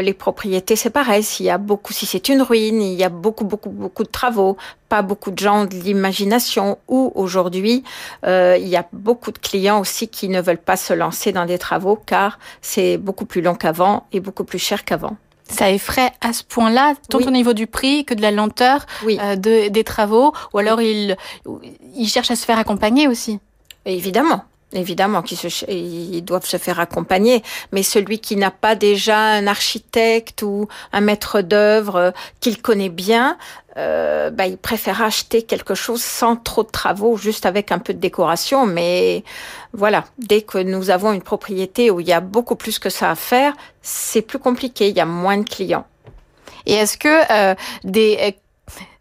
les 0.02 0.14
propriétés, 0.14 0.74
c'est 0.74 0.90
pareil. 0.90 1.22
S'il 1.22 1.46
y 1.46 1.50
a 1.50 1.58
beaucoup, 1.58 1.92
si 1.92 2.06
c'est 2.06 2.28
une 2.28 2.42
ruine, 2.42 2.82
il 2.82 2.94
y 2.94 3.04
a 3.04 3.08
beaucoup, 3.08 3.44
beaucoup, 3.44 3.70
beaucoup 3.70 4.02
de 4.02 4.08
travaux, 4.08 4.56
pas 4.88 5.02
beaucoup 5.02 5.30
de 5.30 5.38
gens 5.38 5.66
de 5.66 5.74
l'imagination. 5.74 6.78
Ou 6.88 7.12
aujourd'hui, 7.14 7.84
il 8.26 8.68
y 8.68 8.76
a 8.76 8.86
beaucoup 8.92 9.30
de 9.30 9.38
clients 9.38 9.78
aussi 9.78 10.08
qui 10.08 10.28
ne 10.28 10.40
veulent 10.40 10.58
pas 10.58 10.76
se 10.76 10.92
lancer 10.92 11.30
dans 11.30 11.46
des 11.46 11.58
travaux 11.58 11.96
car 12.04 12.40
c'est 12.62 12.96
beaucoup 12.98 13.26
plus 13.26 13.42
long 13.42 13.54
qu'avant 13.54 14.06
et 14.12 14.18
beaucoup 14.18 14.44
plus 14.44 14.58
cher 14.58 14.84
qu'avant 14.84 15.16
ça 15.50 15.70
effraie 15.70 16.12
à 16.20 16.32
ce 16.32 16.42
point-là, 16.44 16.94
tant 17.08 17.18
au 17.18 17.30
niveau 17.30 17.52
du 17.52 17.66
prix 17.66 18.04
que 18.04 18.14
de 18.14 18.22
la 18.22 18.30
lenteur 18.30 18.86
euh, 19.04 19.36
de, 19.36 19.68
des 19.68 19.84
travaux, 19.84 20.32
ou 20.52 20.58
alors 20.58 20.80
il, 20.80 21.16
il 21.96 22.08
cherche 22.08 22.30
à 22.30 22.36
se 22.36 22.44
faire 22.44 22.58
accompagner 22.58 23.08
aussi. 23.08 23.38
Évidemment. 23.84 24.44
Évidemment 24.72 25.22
qu'ils 25.22 26.24
doivent 26.24 26.46
se 26.46 26.56
faire 26.56 26.78
accompagner, 26.78 27.42
mais 27.72 27.82
celui 27.82 28.20
qui 28.20 28.36
n'a 28.36 28.52
pas 28.52 28.76
déjà 28.76 29.18
un 29.18 29.48
architecte 29.48 30.42
ou 30.42 30.68
un 30.92 31.00
maître 31.00 31.40
d'œuvre 31.40 31.96
euh, 31.96 32.10
qu'il 32.38 32.62
connaît 32.62 32.88
bien, 32.88 33.36
euh, 33.76 34.30
bah, 34.30 34.46
il 34.46 34.58
préfère 34.58 35.02
acheter 35.02 35.42
quelque 35.42 35.74
chose 35.74 36.02
sans 36.02 36.36
trop 36.36 36.62
de 36.62 36.70
travaux, 36.70 37.16
juste 37.16 37.46
avec 37.46 37.72
un 37.72 37.78
peu 37.78 37.94
de 37.94 37.98
décoration. 37.98 38.64
Mais 38.64 39.24
voilà, 39.72 40.04
dès 40.18 40.42
que 40.42 40.58
nous 40.58 40.90
avons 40.90 41.12
une 41.12 41.22
propriété 41.22 41.90
où 41.90 41.98
il 41.98 42.06
y 42.06 42.12
a 42.12 42.20
beaucoup 42.20 42.54
plus 42.54 42.78
que 42.78 42.90
ça 42.90 43.10
à 43.10 43.16
faire, 43.16 43.54
c'est 43.82 44.22
plus 44.22 44.38
compliqué, 44.38 44.88
il 44.88 44.96
y 44.96 45.00
a 45.00 45.06
moins 45.06 45.38
de 45.38 45.48
clients. 45.48 45.86
Et 46.66 46.74
est-ce 46.74 46.96
que 46.96 47.32
euh, 47.32 47.54
des 47.84 48.36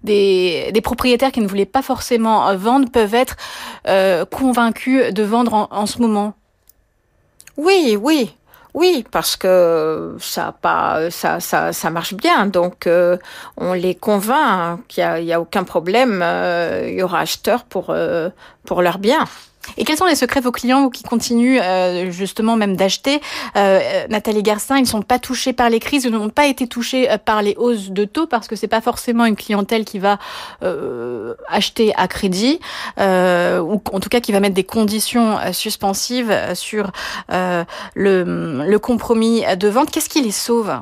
des, 0.03 0.72
des, 0.72 0.82
propriétaires 0.82 1.32
qui 1.32 1.41
ne 1.41 1.48
voulaient 1.48 1.65
pas 1.65 1.82
forcément 1.82 2.48
euh, 2.48 2.56
vendre 2.56 2.89
peuvent 2.89 3.15
être 3.15 3.36
euh, 3.88 4.25
convaincus 4.25 5.13
de 5.13 5.24
vendre 5.24 5.68
en, 5.72 5.86
ce 5.86 6.00
moment 6.00 6.34
Oui, 7.58 7.98
oui. 8.01 8.36
Oui, 8.75 9.03
parce 9.12 9.36
que 9.36 10.15
ça 10.20 10.53
pas 10.62 11.10
ça 11.10 11.39
ça 11.39 11.74
ça 11.74 11.89
marche 11.89 12.13
bien, 12.13 12.46
donc 12.46 12.86
euh, 12.86 13.18
on 13.58 13.74
les 13.74 13.96
convainc 13.96 14.86
qu'il 14.88 15.01
y 15.01 15.03
a, 15.03 15.20
y 15.20 15.34
a 15.34 15.41
aucun 15.41 15.63
problème, 15.63 16.24
il 16.88 16.94
y 16.94 17.01
aura 17.01 17.22
acheteurs 17.22 17.63
pour 17.63 17.96
pour 18.65 18.82
leurs 18.84 19.00
biens. 19.00 19.25
Et 19.77 19.83
quels 19.83 19.97
sont 19.97 20.05
les 20.05 20.15
secrets 20.15 20.39
de 20.39 20.45
vos 20.45 20.51
clients 20.51 20.89
qui 20.89 21.03
continuent 21.03 21.59
euh, 21.61 22.11
justement 22.11 22.55
même 22.55 22.75
d'acheter 22.75 23.21
euh, 23.55 24.05
Nathalie 24.09 24.43
Garcin, 24.43 24.77
ils 24.77 24.83
ne 24.83 24.87
sont 24.87 25.01
pas 25.01 25.19
touchés 25.19 25.53
par 25.53 25.69
les 25.69 25.79
crises, 25.79 26.05
ils 26.05 26.11
n'ont 26.11 26.29
pas 26.29 26.47
été 26.47 26.67
touchés 26.67 27.09
euh, 27.09 27.17
par 27.17 27.41
les 27.41 27.55
hausses 27.57 27.89
de 27.89 28.05
taux 28.05 28.27
parce 28.27 28.47
que 28.47 28.55
c'est 28.55 28.67
pas 28.67 28.81
forcément 28.81 29.25
une 29.25 29.35
clientèle 29.35 29.85
qui 29.85 29.99
va 29.99 30.17
euh, 30.63 31.33
acheter 31.47 31.93
à 31.95 32.07
crédit 32.07 32.59
ou 32.97 33.81
en 33.93 33.99
tout 33.99 34.09
cas 34.09 34.19
qui 34.19 34.31
va 34.31 34.39
mettre 34.39 34.55
des 34.55 34.63
conditions 34.63 35.37
suspensives 35.51 36.35
sur 36.53 36.91
le, 37.29 38.77
compromis 38.77 39.43
de 39.57 39.67
vente. 39.67 39.91
Qu'est-ce 39.91 40.09
qui 40.09 40.21
les 40.21 40.31
sauve? 40.31 40.73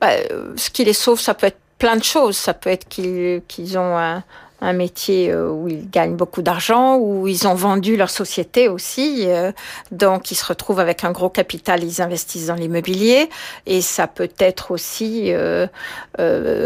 Bah, 0.00 0.10
Ce 0.56 0.70
qui 0.70 0.84
les 0.84 0.92
sauve, 0.92 1.20
ça 1.20 1.34
peut 1.34 1.46
être 1.46 1.58
plein 1.78 1.96
de 1.96 2.04
choses. 2.04 2.36
Ça 2.36 2.54
peut 2.54 2.70
être 2.70 2.88
qu'ils 2.88 3.78
ont 3.78 3.98
un 3.98 4.22
un 4.64 4.72
métier 4.72 5.30
euh, 5.30 5.50
où 5.50 5.68
ils 5.68 5.88
gagnent 5.90 6.16
beaucoup 6.16 6.42
d'argent, 6.42 6.96
où 6.96 7.28
ils 7.28 7.46
ont 7.46 7.54
vendu 7.54 7.96
leur 7.96 8.10
société 8.10 8.68
aussi, 8.68 9.24
euh, 9.26 9.52
donc 9.92 10.30
ils 10.30 10.34
se 10.34 10.44
retrouvent 10.46 10.80
avec 10.80 11.04
un 11.04 11.12
gros 11.12 11.28
capital, 11.28 11.84
ils 11.84 12.00
investissent 12.00 12.46
dans 12.46 12.54
l'immobilier, 12.54 13.28
et 13.66 13.82
ça 13.82 14.06
peut 14.06 14.30
être 14.38 14.70
aussi 14.70 15.32
euh, 15.32 15.66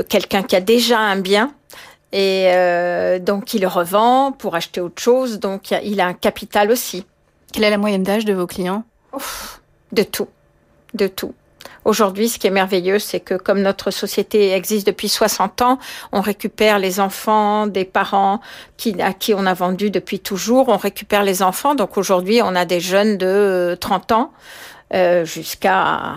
quelqu'un 0.09 0.43
qui 0.43 0.55
a 0.55 0.61
déjà 0.61 0.99
un 0.99 1.17
bien 1.17 1.53
et 2.11 2.49
donc 3.21 3.53
il 3.53 3.61
le 3.61 3.69
revend 3.69 4.33
pour 4.33 4.55
acheter 4.55 4.81
autre 4.81 5.03
chose, 5.03 5.41
donc 5.41 5.73
il 5.73 6.01
a 6.01 6.07
un 6.07 6.15
capital 6.15 6.71
aussi. 6.71 7.05
Quelle 7.53 7.65
est 7.65 7.71
la 7.71 7.77
moyenne 7.77 8.03
d'âge 8.03 8.25
de 8.25 8.33
vos 8.33 8.47
clients? 8.47 8.85
De 9.93 10.03
tout, 10.05 10.29
de 10.95 11.07
tout. 11.07 11.35
Aujourd'hui, 11.85 12.29
ce 12.29 12.39
qui 12.39 12.47
est 12.47 12.51
merveilleux, 12.51 12.99
c'est 12.99 13.21
que 13.21 13.35
comme 13.35 13.63
notre 13.63 13.91
société 13.91 14.53
existe 14.53 14.87
depuis 14.87 15.09
60 15.09 15.63
ans, 15.63 15.79
on 16.13 16.21
récupère 16.21 16.79
les 16.79 17.01
enfants 17.01 17.67
des 17.67 17.85
parents 17.85 18.41
qui, 18.77 19.01
à 19.01 19.13
qui 19.13 19.33
on 19.35 19.47
a 19.47 19.55
vendu 19.55 19.91
depuis 19.91 20.21
toujours. 20.21 20.69
On 20.69 20.77
récupère 20.77 21.23
les 21.23 21.43
enfants. 21.43 21.75
Donc 21.75 21.97
aujourd'hui, 21.97 22.41
on 22.43 22.55
a 22.55 22.65
des 22.65 22.81
jeunes 22.81 23.17
de 23.17 23.77
30 23.81 24.13
ans 24.13 24.33
euh, 24.95 25.25
jusqu'à 25.25 26.17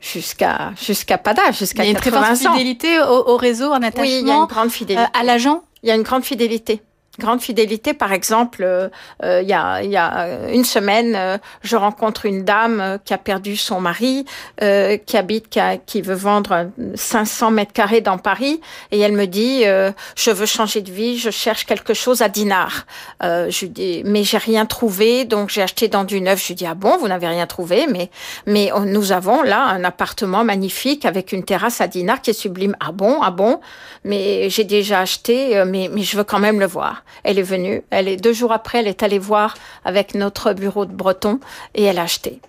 jusqu'à 0.00 0.72
jusqu'à 0.80 1.18
pas 1.18 1.34
d'âge, 1.34 1.58
jusqu'à 1.58 1.82
80 1.82 1.84
ans. 1.84 1.84
Il 1.84 1.86
y 1.86 1.88
a 1.88 1.90
une 1.90 1.96
très 1.96 2.10
forte 2.10 2.36
fidélité 2.36 3.00
au, 3.00 3.36
réseau, 3.36 3.72
en 3.72 3.82
attachement. 3.82 4.02
Oui, 4.02 4.20
il 4.20 4.28
y 4.28 4.30
a 4.30 4.36
une 4.36 4.46
grande 4.46 4.70
fidélité. 4.70 5.02
Euh, 5.02 5.18
à 5.20 5.24
l'agent? 5.24 5.62
Il 5.82 5.88
y 5.88 5.92
a 5.92 5.94
une 5.94 6.02
grande 6.02 6.24
fidélité 6.24 6.82
grande 7.18 7.40
fidélité. 7.40 7.94
Par 7.94 8.12
exemple, 8.12 8.62
euh, 8.62 8.88
euh, 9.22 9.42
il 9.42 9.48
y, 9.48 9.52
a, 9.52 9.82
y, 9.82 9.96
a, 9.96 10.50
une 10.50 10.64
semaine, 10.64 11.14
euh, 11.16 11.38
je 11.62 11.76
rencontre 11.76 12.26
une 12.26 12.44
dame 12.44 12.98
qui 13.04 13.14
a 13.14 13.18
perdu 13.18 13.56
son 13.56 13.80
mari, 13.80 14.24
qui 14.58 15.16
habite, 15.16 15.48
qui, 15.48 15.60
qui, 15.86 16.02
veut 16.02 16.14
vendre 16.14 16.70
500 16.94 17.50
mètres 17.50 17.72
carrés 17.72 18.00
dans 18.00 18.18
Paris, 18.18 18.60
et 18.90 19.00
elle 19.00 19.12
me 19.12 19.26
dit 19.26 19.64
je 20.16 20.30
veux 20.30 20.46
changer 20.46 20.82
de 20.82 20.90
vie, 20.90 21.18
je 21.18 21.30
cherche 21.30 21.66
quelque 21.66 21.94
chose 21.94 22.22
à 22.22 22.28
Dinard. 22.28 22.86
je 23.22 23.66
dis 23.66 24.02
mais 24.04 24.24
j'ai 24.24 24.38
rien 24.38 24.66
trouvé, 24.66 25.24
donc 25.24 25.50
j'ai 25.50 25.62
acheté 25.62 25.88
dans 25.88 26.04
du 26.04 26.20
neuf. 26.20 26.44
Je 26.46 26.52
dis 26.52 26.66
ah 26.66 26.74
bon, 26.74 26.96
vous 26.98 27.08
n'avez 27.08 27.28
rien 27.28 27.46
trouvé, 27.46 27.86
mais 27.90 28.10
mais 28.46 28.70
nous 28.86 29.12
avons 29.12 29.42
là 29.42 29.62
un 29.62 29.84
appartement 29.84 30.44
magnifique 30.44 31.04
avec 31.04 31.32
une 31.32 31.44
terrasse 31.44 31.80
à 31.80 31.86
Dinard 31.86 32.20
qui 32.20 32.30
est 32.30 32.34
sublime. 32.34 32.76
Ah 32.80 32.92
bon, 32.92 33.20
ah 33.22 33.30
bon, 33.30 33.60
mais 34.04 34.50
j'ai 34.50 34.64
déjà 34.64 35.00
acheté, 35.00 35.62
mais 35.66 35.88
mais 35.92 36.02
je 36.02 36.16
veux 36.16 36.24
quand 36.24 36.40
même 36.40 36.60
le 36.60 36.66
voir. 36.66 37.02
Elle 37.24 37.38
est 37.38 37.42
venue. 37.42 37.82
Elle 37.90 38.08
est 38.08 38.16
deux 38.16 38.32
jours 38.32 38.52
après, 38.52 38.78
elle 38.78 38.88
est 38.88 39.02
allée 39.02 39.18
voir 39.18 39.54
avec 39.84 40.14
notre 40.14 40.52
bureau 40.52 40.86
de 40.86 40.92
Breton 40.92 41.40
et 41.74 41.84
elle 41.84 41.98
a 41.98 42.02
acheté. 42.02 42.40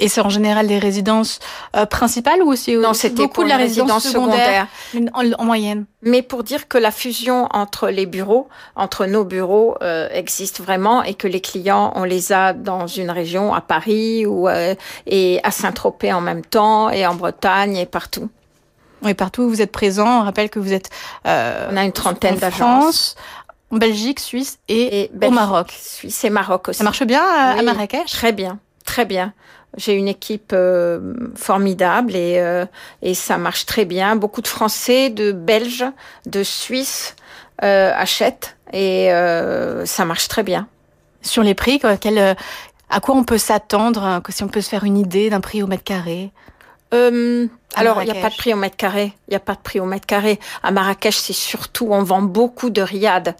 Et 0.00 0.08
c'est 0.08 0.22
en 0.22 0.30
général 0.30 0.66
des 0.66 0.78
résidences 0.78 1.40
euh, 1.76 1.84
principales 1.84 2.42
ou 2.42 2.50
aussi 2.50 2.74
Non, 2.76 2.94
c'était 2.94 3.22
beaucoup 3.22 3.44
de 3.44 3.48
la 3.48 3.58
résidence 3.58 4.04
secondaire, 4.04 4.66
en, 5.12 5.44
moyenne? 5.44 5.84
Mais 6.02 6.22
pour 6.22 6.42
dire 6.42 6.68
que 6.68 6.78
la 6.78 6.90
fusion 6.90 7.48
entre 7.52 7.90
les 7.90 8.06
bureaux, 8.06 8.48
entre 8.76 9.04
nos 9.06 9.24
bureaux, 9.24 9.76
euh, 9.82 10.08
existe 10.10 10.60
vraiment 10.60 11.02
et 11.02 11.14
que 11.14 11.28
les 11.28 11.40
clients, 11.40 11.92
on 11.96 12.04
les 12.04 12.32
a 12.32 12.54
dans 12.54 12.86
une 12.86 13.10
région, 13.10 13.52
à 13.52 13.60
Paris 13.60 14.24
ou 14.24 14.48
euh, 14.48 14.74
et 15.06 15.40
à 15.42 15.50
Saint-Tropez 15.50 16.12
en 16.12 16.22
même 16.22 16.44
temps 16.44 16.88
et 16.88 17.06
en 17.06 17.14
Bretagne 17.14 17.76
et 17.76 17.86
partout. 17.86 18.30
Oui, 19.02 19.14
partout 19.14 19.42
où 19.42 19.48
vous 19.48 19.62
êtes 19.62 19.72
présent. 19.72 20.20
On 20.20 20.24
rappelle 20.24 20.50
que 20.50 20.58
vous 20.58 20.72
êtes. 20.72 20.90
on 21.24 21.76
a 21.76 21.84
une 21.84 21.92
trentaine 21.92 22.36
d'agences 22.36 23.16
en 23.70 23.76
Belgique, 23.76 24.20
Suisse 24.20 24.58
et, 24.68 25.10
au 25.22 25.30
Maroc. 25.30 25.72
Suisse 25.78 26.24
et 26.24 26.30
Maroc 26.30 26.68
aussi. 26.68 26.78
Ça 26.78 26.84
marche 26.84 27.04
bien 27.04 27.22
à, 27.22 27.62
Marrakech? 27.62 28.10
Très 28.10 28.32
bien, 28.32 28.58
très 28.84 29.04
bien. 29.04 29.32
J'ai 29.76 29.94
une 29.94 30.08
équipe 30.08 30.52
euh, 30.52 31.14
formidable 31.36 32.16
et, 32.16 32.38
euh, 32.38 32.66
et 33.02 33.14
ça 33.14 33.38
marche 33.38 33.66
très 33.66 33.84
bien. 33.84 34.16
Beaucoup 34.16 34.42
de 34.42 34.48
Français, 34.48 35.10
de 35.10 35.30
Belges, 35.30 35.86
de 36.26 36.42
Suisses 36.42 37.14
euh, 37.62 37.92
achètent 37.94 38.56
et 38.72 39.12
euh, 39.12 39.86
ça 39.86 40.04
marche 40.04 40.26
très 40.26 40.42
bien. 40.42 40.66
Sur 41.22 41.42
les 41.42 41.54
prix, 41.54 41.80
quel, 42.00 42.36
à 42.88 43.00
quoi 43.00 43.14
on 43.14 43.24
peut 43.24 43.38
s'attendre 43.38 44.02
hein, 44.02 44.22
Si 44.30 44.42
on 44.42 44.48
peut 44.48 44.62
se 44.62 44.70
faire 44.70 44.84
une 44.84 44.96
idée 44.96 45.30
d'un 45.30 45.40
prix 45.40 45.62
au 45.62 45.66
mètre 45.66 45.84
carré? 45.84 46.32
Euh, 46.92 47.46
alors, 47.74 48.02
il 48.02 48.10
n'y 48.10 48.18
a 48.18 48.20
pas 48.20 48.30
de 48.30 48.36
prix 48.36 48.52
au 48.52 48.56
mètre 48.56 48.76
carré. 48.76 49.12
Il 49.28 49.30
n'y 49.30 49.36
a 49.36 49.40
pas 49.40 49.54
de 49.54 49.60
prix 49.60 49.78
au 49.80 49.84
mètre 49.84 50.06
carré. 50.06 50.40
À 50.62 50.70
Marrakech, 50.70 51.16
c'est 51.16 51.32
surtout, 51.32 51.88
on 51.90 52.02
vend 52.02 52.22
beaucoup 52.22 52.70
de 52.70 52.82
riades. 52.82 53.36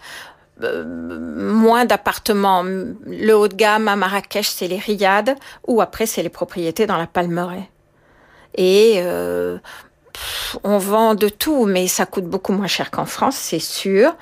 Euh, 0.62 0.85
moins 0.85 1.85
d'appartements. 1.85 2.62
Le 2.62 3.33
haut 3.33 3.49
de 3.49 3.54
gamme 3.54 3.88
à 3.88 3.97
Marrakech, 3.97 4.49
c'est 4.49 4.69
les 4.69 4.78
riades, 4.78 5.35
ou 5.66 5.80
après, 5.80 6.07
c'est 6.07 6.23
les 6.23 6.28
propriétés 6.28 6.87
dans 6.87 6.97
la 6.97 7.07
Palmeraie. 7.07 7.69
Et 8.54 8.95
euh, 8.99 9.59
on 10.64 10.78
vend 10.78 11.14
de 11.14 11.28
tout, 11.28 11.66
mais 11.66 11.87
ça 11.87 12.07
coûte 12.07 12.25
beaucoup 12.25 12.52
moins 12.52 12.66
cher 12.66 12.90
qu'en 12.90 13.07
France, 13.07 13.37
c'est 13.37 13.59
sûr. 13.59 14.14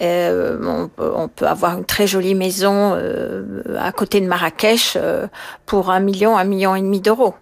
Euh, 0.00 0.88
on, 0.98 1.28
peut 1.28 1.46
avoir 1.46 1.78
une 1.78 1.84
très 1.84 2.06
jolie 2.06 2.34
maison 2.34 2.94
euh, 2.94 3.62
à 3.78 3.92
côté 3.92 4.20
de 4.20 4.26
Marrakech 4.26 4.94
euh, 4.96 5.26
pour 5.66 5.90
un 5.90 6.00
million, 6.00 6.36
un 6.36 6.44
million 6.44 6.74
et 6.74 6.80
demi 6.80 7.00
d'euros. 7.00 7.34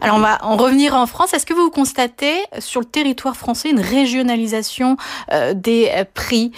Alors 0.00 0.16
on 0.16 0.20
va 0.20 0.38
en 0.42 0.56
revenir 0.56 0.94
en 0.94 1.06
France. 1.06 1.34
Est-ce 1.34 1.46
que 1.46 1.54
vous 1.54 1.70
constatez 1.70 2.36
sur 2.58 2.80
le 2.80 2.86
territoire 2.86 3.36
français 3.36 3.70
une 3.70 3.80
régionalisation 3.80 4.96
euh, 5.32 5.54
des 5.54 5.90
euh, 5.94 6.04
prix? 6.12 6.52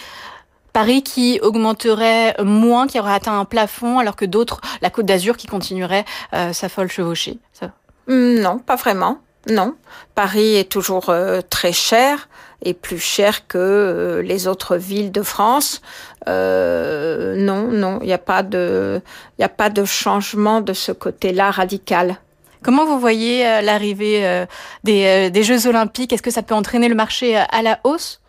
Paris 0.73 1.05
qui 1.05 1.39
augmenterait 1.41 2.35
moins, 2.43 2.89
qui 2.89 2.99
aurait 2.99 3.15
atteint 3.15 3.39
un 3.39 3.45
plafond, 3.45 4.01
alors 4.01 4.17
que 4.17 4.25
d'autres, 4.25 4.61
la 4.83 4.91
Côte 4.91 5.07
d'Azur 5.07 5.37
qui 5.37 5.47
continuerait 5.47 6.05
euh, 6.33 6.53
sa 6.53 6.69
folle 6.69 6.91
chevauchée. 6.91 7.39
Hmm, 8.09 8.41
non, 8.41 8.59
pas 8.59 8.75
vraiment. 8.75 9.19
Non, 9.49 9.77
Paris 10.17 10.57
est 10.57 10.71
toujours 10.71 11.15
très 11.49 11.73
cher 11.73 12.29
est 12.63 12.73
plus 12.73 12.99
cher 12.99 13.47
que 13.47 14.23
les 14.25 14.49
autres 14.49 14.77
villes 14.77 15.13
de 15.13 15.23
France. 15.23 15.83
non, 16.27 17.69
non, 17.69 17.99
il 18.01 18.07
n'y 18.07 18.13
a 18.13 18.17
a 18.17 19.49
pas 19.49 19.71
de 19.71 19.85
changement 19.85 20.61
de 20.63 20.73
ce 20.73 20.93
côté-là 20.93 21.51
radical. 21.51 22.19
Comment 22.65 22.85
vous 22.87 22.99
voyez 22.99 23.45
l'arrivée 23.63 24.47
des, 24.83 25.31
des 25.31 25.43
Jeux 25.43 25.67
Olympiques? 25.67 26.13
Est-ce 26.13 26.23
que 26.23 26.31
ça 26.31 26.43
peut 26.43 26.55
entraîner 26.55 26.89
le 26.89 26.95
marché 26.95 27.37
à 27.37 27.63
la 27.63 27.79
hausse? 27.85 28.21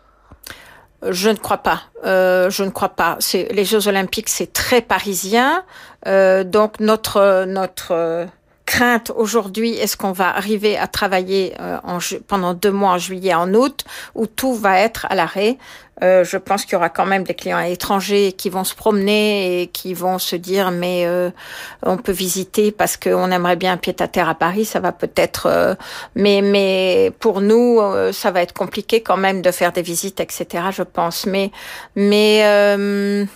Je 1.02 1.30
ne 1.30 1.36
crois 1.36 1.58
pas. 1.58 1.82
Euh, 2.04 2.50
je 2.50 2.64
ne 2.64 2.70
crois 2.70 2.90
pas. 2.90 3.18
Les 3.32 3.64
Jeux 3.64 3.88
Olympiques, 3.88 4.28
c'est 4.28 4.52
très 4.52 4.80
parisien. 4.80 5.64
Euh, 6.06 6.44
donc 6.44 6.80
notre 6.80 7.44
notre 7.44 8.26
crainte 8.76 9.10
aujourd'hui, 9.16 9.70
est-ce 9.70 9.96
qu'on 9.96 10.12
va 10.12 10.28
arriver 10.36 10.76
à 10.76 10.86
travailler 10.86 11.54
euh, 11.60 11.78
en 11.82 11.98
pendant 12.26 12.52
deux 12.52 12.70
mois 12.70 12.90
en 12.90 12.98
juillet, 12.98 13.32
en 13.32 13.54
août, 13.54 13.84
où 14.14 14.26
tout 14.26 14.54
va 14.54 14.78
être 14.80 15.06
à 15.08 15.14
l'arrêt? 15.14 15.56
Euh, 16.02 16.24
je 16.24 16.36
pense 16.36 16.64
qu'il 16.64 16.74
y 16.74 16.76
aura 16.76 16.90
quand 16.90 17.06
même 17.06 17.22
des 17.22 17.32
clients 17.32 17.58
étrangers 17.60 18.32
qui 18.32 18.50
vont 18.50 18.64
se 18.64 18.74
promener 18.74 19.62
et 19.62 19.66
qui 19.68 19.94
vont 19.94 20.18
se 20.18 20.36
dire 20.36 20.70
mais 20.70 21.06
euh, 21.06 21.30
on 21.82 21.96
peut 21.96 22.12
visiter 22.12 22.70
parce 22.70 22.98
qu'on 22.98 23.30
aimerait 23.30 23.56
bien 23.56 23.72
un 23.72 23.76
pied 23.78 23.96
à 24.00 24.08
terre 24.08 24.28
à 24.28 24.34
Paris. 24.34 24.66
Ça 24.66 24.78
va 24.78 24.92
peut-être, 24.92 25.46
euh, 25.46 25.74
mais 26.14 26.42
mais 26.42 27.12
pour 27.18 27.40
nous 27.40 27.80
ça 28.12 28.30
va 28.30 28.42
être 28.42 28.52
compliqué 28.52 29.00
quand 29.00 29.16
même 29.16 29.40
de 29.40 29.50
faire 29.50 29.72
des 29.72 29.82
visites 29.82 30.20
etc. 30.20 30.64
Je 30.70 30.82
pense, 30.82 31.24
mais 31.24 31.50
mais 31.94 33.26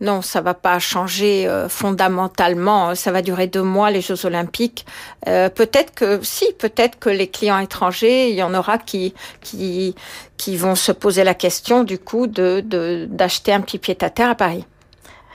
non, 0.00 0.22
ça 0.22 0.40
va 0.40 0.54
pas 0.54 0.78
changer 0.78 1.46
euh, 1.46 1.68
fondamentalement. 1.68 2.94
Ça 2.94 3.12
va 3.12 3.20
durer 3.20 3.46
deux 3.48 3.62
mois 3.62 3.90
les 3.90 4.00
Jeux 4.00 4.24
Olympiques. 4.24 4.86
Euh, 5.28 5.50
peut-être 5.50 5.94
que 5.94 6.20
si, 6.22 6.46
peut-être 6.58 6.98
que 6.98 7.10
les 7.10 7.28
clients 7.28 7.58
étrangers, 7.58 8.30
il 8.30 8.34
y 8.34 8.42
en 8.42 8.54
aura 8.54 8.78
qui 8.78 9.14
qui 9.42 9.94
qui 10.38 10.56
vont 10.56 10.74
se 10.74 10.92
poser 10.92 11.22
la 11.22 11.34
question 11.34 11.84
du 11.84 11.98
coup 11.98 12.26
de 12.26 12.64
d'acheter 13.10 13.52
un 13.52 13.60
petit 13.60 13.78
pied 13.78 13.96
à 14.00 14.08
terre 14.08 14.30
à 14.30 14.34
Paris. 14.34 14.64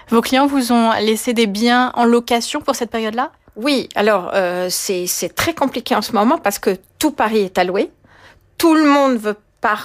Vos 0.09 0.21
clients 0.21 0.47
vous 0.47 0.71
ont 0.71 0.91
laissé 0.93 1.33
des 1.33 1.47
biens 1.47 1.91
en 1.95 2.05
location 2.05 2.61
pour 2.61 2.75
cette 2.75 2.89
période-là? 2.89 3.31
Oui. 3.55 3.87
Alors 3.93 4.31
euh, 4.33 4.67
c'est 4.71 5.05
c'est 5.05 5.29
très 5.29 5.53
compliqué 5.53 5.95
en 5.95 6.01
ce 6.01 6.11
moment 6.11 6.39
parce 6.39 6.57
que 6.57 6.75
tout 6.97 7.11
Paris 7.11 7.41
est 7.41 7.57
alloué. 7.59 7.91
Tout 8.57 8.73
le 8.73 8.85
monde 8.85 9.17
veut 9.17 9.37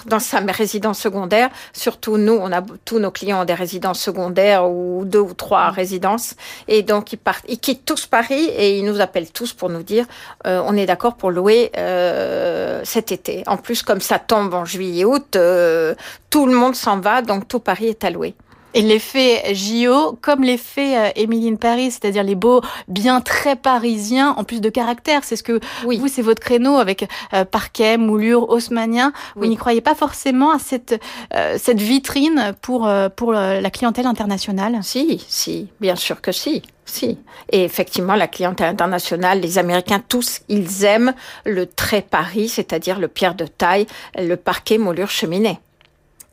dans 0.07 0.19
sa 0.19 0.39
résidence 0.41 0.99
secondaire. 0.99 1.51
Surtout 1.73 2.17
nous, 2.17 2.35
on 2.35 2.53
a 2.53 2.63
tous 2.85 2.99
nos 2.99 3.11
clients 3.11 3.43
ont 3.43 3.45
des 3.45 3.55
résidences 3.55 4.01
secondaires 4.01 4.69
ou 4.69 5.05
deux 5.05 5.21
ou 5.21 5.35
trois 5.35 5.71
résidences, 5.71 6.35
et 6.69 6.83
donc 6.83 7.13
ils 7.13 7.19
partent, 7.19 7.45
ils 7.49 7.59
quittent 7.59 7.85
tous 7.85 8.07
Paris 8.07 8.45
et 8.57 8.79
ils 8.79 8.85
nous 8.85 9.01
appellent 9.01 9.31
tous 9.31 9.53
pour 9.53 9.69
nous 9.69 9.83
dire 9.83 10.07
euh, 10.47 10.63
on 10.65 10.77
est 10.77 10.87
d'accord 10.87 11.15
pour 11.17 11.31
louer 11.31 11.71
euh, 11.77 12.81
cet 12.85 13.13
été. 13.13 13.43
En 13.47 13.57
plus, 13.57 13.83
comme 13.83 14.01
ça 14.01 14.19
tombe 14.19 14.55
en 14.55 14.65
juillet 14.65 15.05
août, 15.05 15.37
euh, 15.37 15.95
tout 16.31 16.47
le 16.47 16.55
monde 16.55 16.75
s'en 16.75 16.99
va, 17.01 17.23
donc 17.23 17.49
tout 17.49 17.61
Paris 17.61 17.89
est 17.89 18.05
alloué. 18.05 18.35
Et 18.73 18.83
l'effet 18.83 19.53
JO, 19.55 20.17
comme 20.21 20.43
l'effet 20.43 20.97
euh, 20.97 21.11
Émilie 21.17 21.57
Paris, 21.57 21.91
c'est-à-dire 21.91 22.23
les 22.23 22.37
beaux, 22.37 22.61
bien 22.87 23.21
très 23.21 23.57
parisiens, 23.57 24.35
en 24.37 24.45
plus 24.45 24.61
de 24.61 24.69
caractère. 24.69 25.25
C'est 25.25 25.37
ce 25.37 25.43
que 25.43 25.61
vous, 25.83 26.07
c'est 26.07 26.23
votre 26.23 26.41
créneau 26.41 26.77
avec 26.77 27.09
euh, 27.35 27.45
parquet, 27.45 27.97
moulure, 27.97 28.49
haussmanien. 28.49 29.13
Vous 29.35 29.47
n'y 29.47 29.57
croyez 29.57 29.81
pas 29.81 29.97
forcément 29.97 30.53
à 30.53 30.59
cette 30.59 31.01
euh, 31.35 31.57
cette 31.59 31.81
vitrine 31.81 32.55
pour 32.63 32.89
pour 33.17 33.33
la 33.33 33.71
clientèle 33.71 34.07
internationale? 34.07 34.79
Si, 34.83 35.25
si, 35.29 35.69
bien 35.81 35.97
sûr 35.97 36.21
que 36.21 36.33
si. 36.33 36.63
Si. 36.85 37.19
Et 37.51 37.65
effectivement, 37.65 38.15
la 38.15 38.29
clientèle 38.29 38.69
internationale, 38.69 39.41
les 39.41 39.59
Américains, 39.59 40.03
tous, 40.07 40.41
ils 40.49 40.85
aiment 40.85 41.15
le 41.45 41.67
très 41.67 42.03
Paris, 42.03 42.49
c'est-à-dire 42.49 42.99
le 42.99 43.09
pierre 43.09 43.35
de 43.35 43.47
taille, 43.47 43.87
le 44.17 44.35
parquet, 44.37 44.79
moulure, 44.79 45.11
cheminée. 45.11 45.61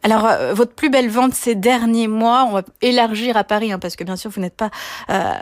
Alors, 0.03 0.25
euh, 0.25 0.53
votre 0.53 0.73
plus 0.73 0.89
belle 0.89 1.09
vente 1.09 1.33
ces 1.33 1.55
derniers 1.55 2.07
mois, 2.07 2.45
on 2.47 2.53
va 2.53 2.61
élargir 2.81 3.35
à 3.35 3.43
Paris, 3.43 3.71
hein, 3.71 3.79
parce 3.79 3.95
que 3.95 4.03
bien 4.03 4.15
sûr, 4.15 4.29
vous 4.29 4.39
n'êtes 4.39 4.55
pas 4.55 4.69
euh, 5.09 5.33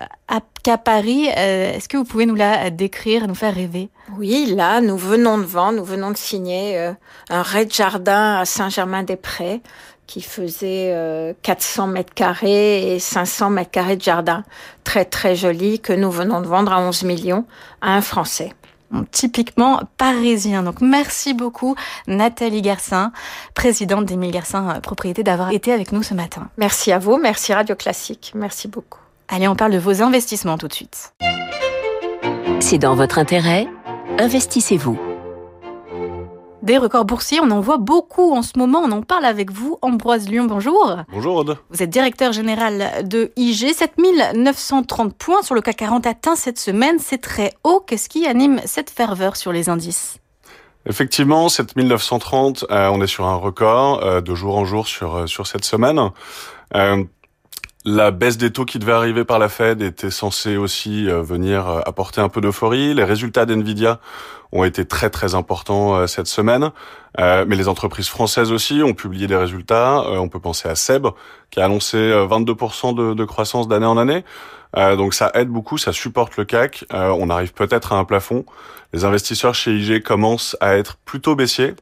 qu'à 0.63 0.77
Paris. 0.77 1.27
Euh, 1.38 1.74
est-ce 1.74 1.89
que 1.89 1.97
vous 1.97 2.05
pouvez 2.05 2.25
nous 2.25 2.35
la 2.35 2.69
décrire, 2.69 3.27
nous 3.27 3.35
faire 3.35 3.53
rêver? 3.53 3.89
Oui, 4.17 4.53
là, 4.55 4.81
nous 4.81 4.97
venons 4.97 5.38
de 5.38 5.43
vendre, 5.43 5.79
nous 5.79 5.85
venons 5.85 6.12
de 6.12 6.17
signer 6.17 6.93
un 7.29 7.41
raid 7.41 7.71
jardin 7.74 8.38
à 8.38 8.45
Saint-Germain-des-Prés 8.45 9.62
qui 10.07 10.21
faisait 10.21 11.35
400 11.41 11.87
mètres 11.87 12.13
carrés 12.13 12.96
et 12.96 13.00
500 13.00 13.50
mètres 13.50 13.72
carrés 13.72 13.98
de 13.98 14.03
jardin. 14.03 14.44
Très, 14.83 15.03
très 15.05 15.35
joli, 15.35 15.79
que 15.79 15.94
nous 15.94 16.11
venons 16.11 16.41
de 16.41 16.48
vendre 16.48 16.72
à 16.72 16.79
11 16.79 17.03
millions 17.03 17.46
à 17.81 17.96
un 17.96 18.01
Français 18.01 18.53
typiquement 19.11 19.81
parisien. 19.98 20.63
Donc 20.63 20.81
merci 20.81 21.33
beaucoup 21.33 21.75
Nathalie 22.07 22.61
Garcin, 22.61 23.11
présidente 23.53 24.05
d'Émile 24.05 24.31
Garcin 24.31 24.69
euh, 24.69 24.79
Propriété, 24.79 25.24
d'avoir 25.24 25.51
été 25.51 25.71
avec 25.71 25.91
nous 25.91 26.03
ce 26.03 26.13
matin. 26.13 26.50
Merci 26.57 26.91
à 26.91 27.00
vous, 27.00 27.17
merci 27.17 27.53
Radio 27.53 27.75
Classique, 27.75 28.31
merci 28.35 28.67
beaucoup. 28.67 29.00
Allez, 29.27 29.48
on 29.48 29.55
parle 29.55 29.71
de 29.71 29.79
vos 29.79 30.01
investissements 30.01 30.57
tout 30.57 30.67
de 30.67 30.74
suite. 30.74 31.13
C'est 32.59 32.77
dans 32.77 32.95
votre 32.95 33.17
intérêt, 33.17 33.67
investissez-vous. 34.19 35.14
Des 36.65 36.79
records 36.79 37.05
boursiers, 37.05 37.39
on 37.41 37.51
en 37.51 37.59
voit 37.59 37.77
beaucoup 37.77 38.33
en 38.33 38.41
ce 38.41 38.57
moment. 38.57 38.79
On 38.79 38.91
en 38.91 39.03
parle 39.03 39.25
avec 39.25 39.51
vous, 39.51 39.77
Ambroise 39.83 40.27
Lyon. 40.27 40.45
Bonjour. 40.45 40.97
Bonjour 41.13 41.35
Aude. 41.35 41.57
Vous 41.69 41.83
êtes 41.83 41.91
directeur 41.91 42.33
général 42.33 43.07
de 43.07 43.31
IG. 43.35 43.71
7930 43.71 45.15
points 45.15 45.43
sur 45.43 45.53
le 45.53 45.61
CAC 45.61 45.75
40 45.77 46.07
atteint 46.07 46.35
cette 46.35 46.57
semaine. 46.57 46.97
C'est 46.97 47.21
très 47.21 47.53
haut. 47.63 47.83
Qu'est-ce 47.85 48.09
qui 48.09 48.25
anime 48.25 48.59
cette 48.65 48.89
ferveur 48.89 49.35
sur 49.35 49.51
les 49.51 49.69
indices? 49.69 50.17
Effectivement, 50.87 51.49
7930, 51.49 52.65
euh, 52.71 52.89
on 52.91 52.99
est 52.99 53.05
sur 53.05 53.25
un 53.27 53.35
record 53.35 54.03
euh, 54.03 54.21
de 54.21 54.33
jour 54.33 54.57
en 54.57 54.65
jour 54.65 54.87
sur 54.87 55.17
euh, 55.17 55.27
sur 55.27 55.45
cette 55.45 55.65
semaine. 55.65 55.99
La 57.87 58.09
baisse 58.09 58.37
des 58.37 58.51
taux 58.51 58.65
qui 58.65 58.79
devait 58.79 58.93
arriver 58.93 59.25
par 59.25 59.37
la 59.37 59.48
Fed 59.48 59.83
était 59.83 60.09
censée 60.09 60.57
aussi 60.57 61.07
euh, 61.07 61.21
venir 61.21 61.69
euh, 61.69 61.81
apporter 61.85 62.19
un 62.19 62.29
peu 62.29 62.41
d'euphorie. 62.41 62.95
Les 62.95 63.03
résultats 63.03 63.45
d'Nvidia 63.45 64.00
ont 64.51 64.63
été 64.63 64.85
très 64.87 65.11
très 65.11 65.35
importants 65.35 65.95
euh, 65.95 66.07
cette 66.07 66.25
semaine, 66.25 66.71
mais 67.19 67.55
les 67.55 67.67
entreprises 67.67 68.07
françaises 68.07 68.51
aussi 68.51 68.81
ont 68.81 68.95
publié 68.95 69.27
des 69.27 69.35
résultats. 69.35 70.03
on 70.09 70.29
peut 70.29 70.39
penser 70.39 70.67
à 70.67 70.74
Seb 70.74 71.05
qui 71.51 71.59
a 71.61 71.65
annoncé 71.65 71.98
22% 71.98 72.95
de, 72.95 73.13
de, 73.13 73.24
croissance 73.24 73.67
d'année 73.67 73.85
en 73.85 73.98
année. 73.98 74.25
donc 74.75 75.13
ça 75.13 75.31
aide 75.33 75.48
beaucoup, 75.48 75.77
ça 75.77 75.93
supporte 75.93 76.35
le 76.35 76.43
CAC. 76.43 76.83
on 76.91 77.29
arrive 77.29 77.53
peut-être 77.53 77.93
à 77.93 77.98
un 77.98 78.03
plafond. 78.03 78.45
Les 78.91 79.05
investisseurs 79.05 79.55
chez 79.55 79.71
IG 79.71 80.03
commencent 80.03 80.57
à 80.59 80.75
être 80.75 80.98
plutôt 81.05 81.35
baissiers 81.35 81.75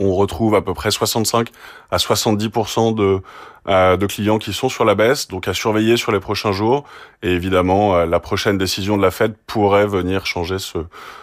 on 0.00 0.14
retrouve 0.14 0.54
à 0.54 0.62
peu 0.62 0.74
près 0.74 0.90
65 0.90 1.48
à 1.90 1.96
70% 1.96 2.94
de, 2.94 3.20
euh, 3.68 3.96
de 3.96 4.06
clients 4.06 4.38
qui 4.38 4.52
sont 4.52 4.68
sur 4.68 4.84
la 4.84 4.94
baisse, 4.94 5.28
donc 5.28 5.48
à 5.48 5.54
surveiller 5.54 5.96
sur 5.96 6.12
les 6.12 6.20
prochains 6.20 6.52
jours. 6.52 6.84
Et 7.22 7.30
évidemment, 7.30 7.94
euh, 7.94 8.06
la 8.06 8.20
prochaine 8.20 8.58
décision 8.58 8.96
de 8.96 9.02
la 9.02 9.10
Fed 9.10 9.34
pourrait 9.46 9.86
venir 9.86 10.26
changer 10.26 10.58
ce, 10.58 10.78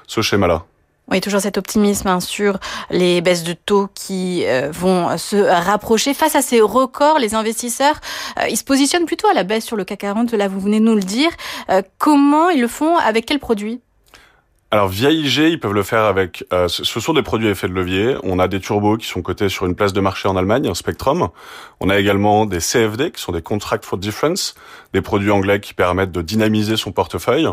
ce 0.08 0.22
schéma-là. 0.22 0.64
Oui, 1.10 1.20
toujours 1.20 1.42
cet 1.42 1.58
optimisme 1.58 2.08
hein, 2.08 2.20
sur 2.22 2.58
les 2.90 3.20
baisses 3.20 3.44
de 3.44 3.52
taux 3.54 3.90
qui 3.94 4.46
euh, 4.46 4.70
vont 4.72 5.18
se 5.18 5.36
rapprocher. 5.36 6.14
Face 6.14 6.36
à 6.36 6.42
ces 6.42 6.62
records, 6.62 7.20
les 7.20 7.36
investisseurs, 7.36 8.00
ils 8.50 8.56
se 8.56 8.64
positionnent 8.64 9.06
plutôt 9.06 9.28
à 9.28 9.34
la 9.34 9.44
baisse 9.44 9.66
sur 9.66 9.76
le 9.76 9.84
CAC 9.84 10.00
40, 10.00 10.32
là 10.34 10.48
vous 10.48 10.62
venez 10.62 10.80
nous 10.80 10.96
le 10.96 11.02
dire. 11.02 11.30
comment 11.98 12.50
ils 12.50 12.62
le 12.62 12.70
font? 12.70 12.96
Avec 12.98 13.26
quels 13.26 13.40
produits? 13.40 13.82
Alors 14.74 14.88
via 14.88 15.12
IG, 15.12 15.40
ils 15.40 15.60
peuvent 15.60 15.74
le 15.74 15.84
faire 15.84 16.06
avec. 16.06 16.46
Euh, 16.54 16.70
ce 16.70 17.00
sont 17.02 17.12
des 17.12 17.24
produits 17.24 17.50
à 17.50 17.52
effet 17.52 17.68
de 17.68 17.74
levier. 17.74 18.16
On 18.24 18.40
a 18.40 18.48
des 18.48 18.62
turbos 18.62 18.96
qui 18.96 19.06
sont 19.06 19.22
cotés 19.22 19.50
sur 19.50 19.66
une 19.66 19.76
place 19.76 19.92
de 19.92 20.00
marché 20.00 20.30
en 20.30 20.38
Allemagne, 20.38 20.66
un 20.66 20.76
Spectrum. 20.76 21.28
On 21.82 21.90
a 21.90 22.00
également 22.00 22.46
des 22.46 22.60
CFD 22.60 23.12
qui 23.12 23.22
sont 23.22 23.34
des 23.34 23.42
Contract 23.42 23.84
for 23.84 24.00
Difference, 24.00 24.56
des 24.94 25.02
produits 25.02 25.30
anglais 25.30 25.60
qui 25.60 25.74
permettent 25.74 26.14
de 26.14 26.22
dynamiser 26.22 26.78
son 26.78 26.94
portefeuille. 26.94 27.50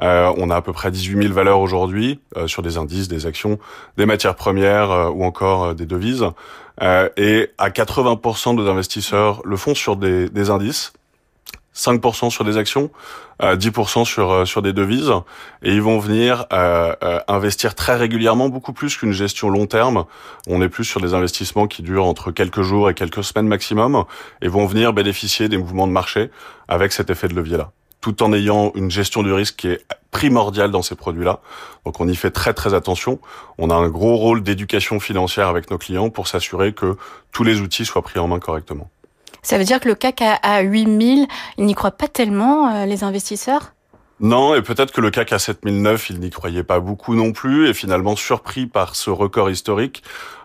Euh, 0.00 0.32
on 0.36 0.48
a 0.48 0.54
à 0.54 0.62
peu 0.62 0.72
près 0.72 0.92
18 0.92 1.22
000 1.22 1.34
valeurs 1.34 1.58
aujourd'hui 1.58 2.20
euh, 2.36 2.46
sur 2.46 2.62
des 2.62 2.78
indices, 2.78 3.08
des 3.08 3.26
actions, 3.26 3.58
des 3.96 4.06
matières 4.06 4.36
premières 4.36 5.10
ou 5.12 5.24
encore 5.24 5.74
des 5.74 5.86
devises. 5.86 6.24
et 6.80 7.48
à 7.58 7.70
80% 7.70 8.56
de 8.56 8.62
nos 8.62 8.70
investisseurs 8.70 9.42
le 9.44 9.56
font 9.56 9.74
sur 9.74 9.96
des, 9.96 10.28
des 10.28 10.50
indices. 10.50 10.92
5% 11.74 12.30
sur 12.30 12.44
des 12.44 12.56
actions, 12.56 12.90
10% 13.40 14.00
euh, 14.00 14.04
sur 14.04 14.30
euh, 14.30 14.44
sur 14.44 14.60
des 14.60 14.72
devises, 14.72 15.12
et 15.62 15.72
ils 15.72 15.82
vont 15.82 15.98
venir 15.98 16.46
euh, 16.52 16.94
investir 17.28 17.74
très 17.74 17.96
régulièrement, 17.96 18.48
beaucoup 18.48 18.72
plus 18.72 18.96
qu'une 18.96 19.12
gestion 19.12 19.48
long 19.50 19.66
terme. 19.66 20.04
On 20.48 20.60
est 20.62 20.68
plus 20.68 20.84
sur 20.84 21.00
des 21.00 21.14
investissements 21.14 21.66
qui 21.66 21.82
durent 21.82 22.06
entre 22.06 22.32
quelques 22.32 22.62
jours 22.62 22.90
et 22.90 22.94
quelques 22.94 23.22
semaines 23.22 23.46
maximum, 23.46 24.04
et 24.42 24.48
vont 24.48 24.66
venir 24.66 24.92
bénéficier 24.92 25.48
des 25.48 25.58
mouvements 25.58 25.86
de 25.86 25.92
marché 25.92 26.30
avec 26.68 26.92
cet 26.92 27.08
effet 27.10 27.28
de 27.28 27.34
levier-là, 27.34 27.70
tout 28.00 28.22
en 28.22 28.32
ayant 28.32 28.72
une 28.74 28.90
gestion 28.90 29.22
du 29.22 29.32
risque 29.32 29.56
qui 29.56 29.68
est 29.68 29.86
primordiale 30.10 30.72
dans 30.72 30.82
ces 30.82 30.96
produits-là. 30.96 31.40
Donc 31.86 32.00
on 32.00 32.08
y 32.08 32.16
fait 32.16 32.32
très 32.32 32.52
très 32.52 32.74
attention. 32.74 33.20
On 33.58 33.70
a 33.70 33.74
un 33.74 33.88
gros 33.88 34.16
rôle 34.16 34.42
d'éducation 34.42 34.98
financière 34.98 35.48
avec 35.48 35.70
nos 35.70 35.78
clients 35.78 36.10
pour 36.10 36.26
s'assurer 36.26 36.72
que 36.72 36.96
tous 37.32 37.44
les 37.44 37.60
outils 37.60 37.84
soient 37.84 38.02
pris 38.02 38.18
en 38.18 38.26
main 38.26 38.40
correctement. 38.40 38.90
Ça 39.42 39.58
veut 39.58 39.64
dire 39.64 39.80
que 39.80 39.88
le 39.88 39.94
CAC 39.94 40.22
à, 40.22 40.60
8000, 40.60 41.26
ils 41.58 41.64
n'y 41.64 41.74
croient 41.74 41.90
pas 41.90 42.08
tellement, 42.08 42.74
euh, 42.74 42.86
les 42.86 43.04
investisseurs? 43.04 43.72
Non, 44.20 44.54
et 44.54 44.60
peut-être 44.60 44.92
que 44.92 45.00
le 45.00 45.10
CAC 45.10 45.32
à 45.32 45.38
7009, 45.38 46.10
il 46.10 46.20
n'y 46.20 46.30
croyait 46.30 46.62
pas 46.62 46.78
beaucoup 46.78 47.14
non 47.14 47.32
plus, 47.32 47.68
et 47.68 47.74
finalement 47.74 48.16
surpris 48.16 48.66
par 48.66 48.94
ce 48.94 49.08
record 49.08 49.50
historique, 49.50 50.02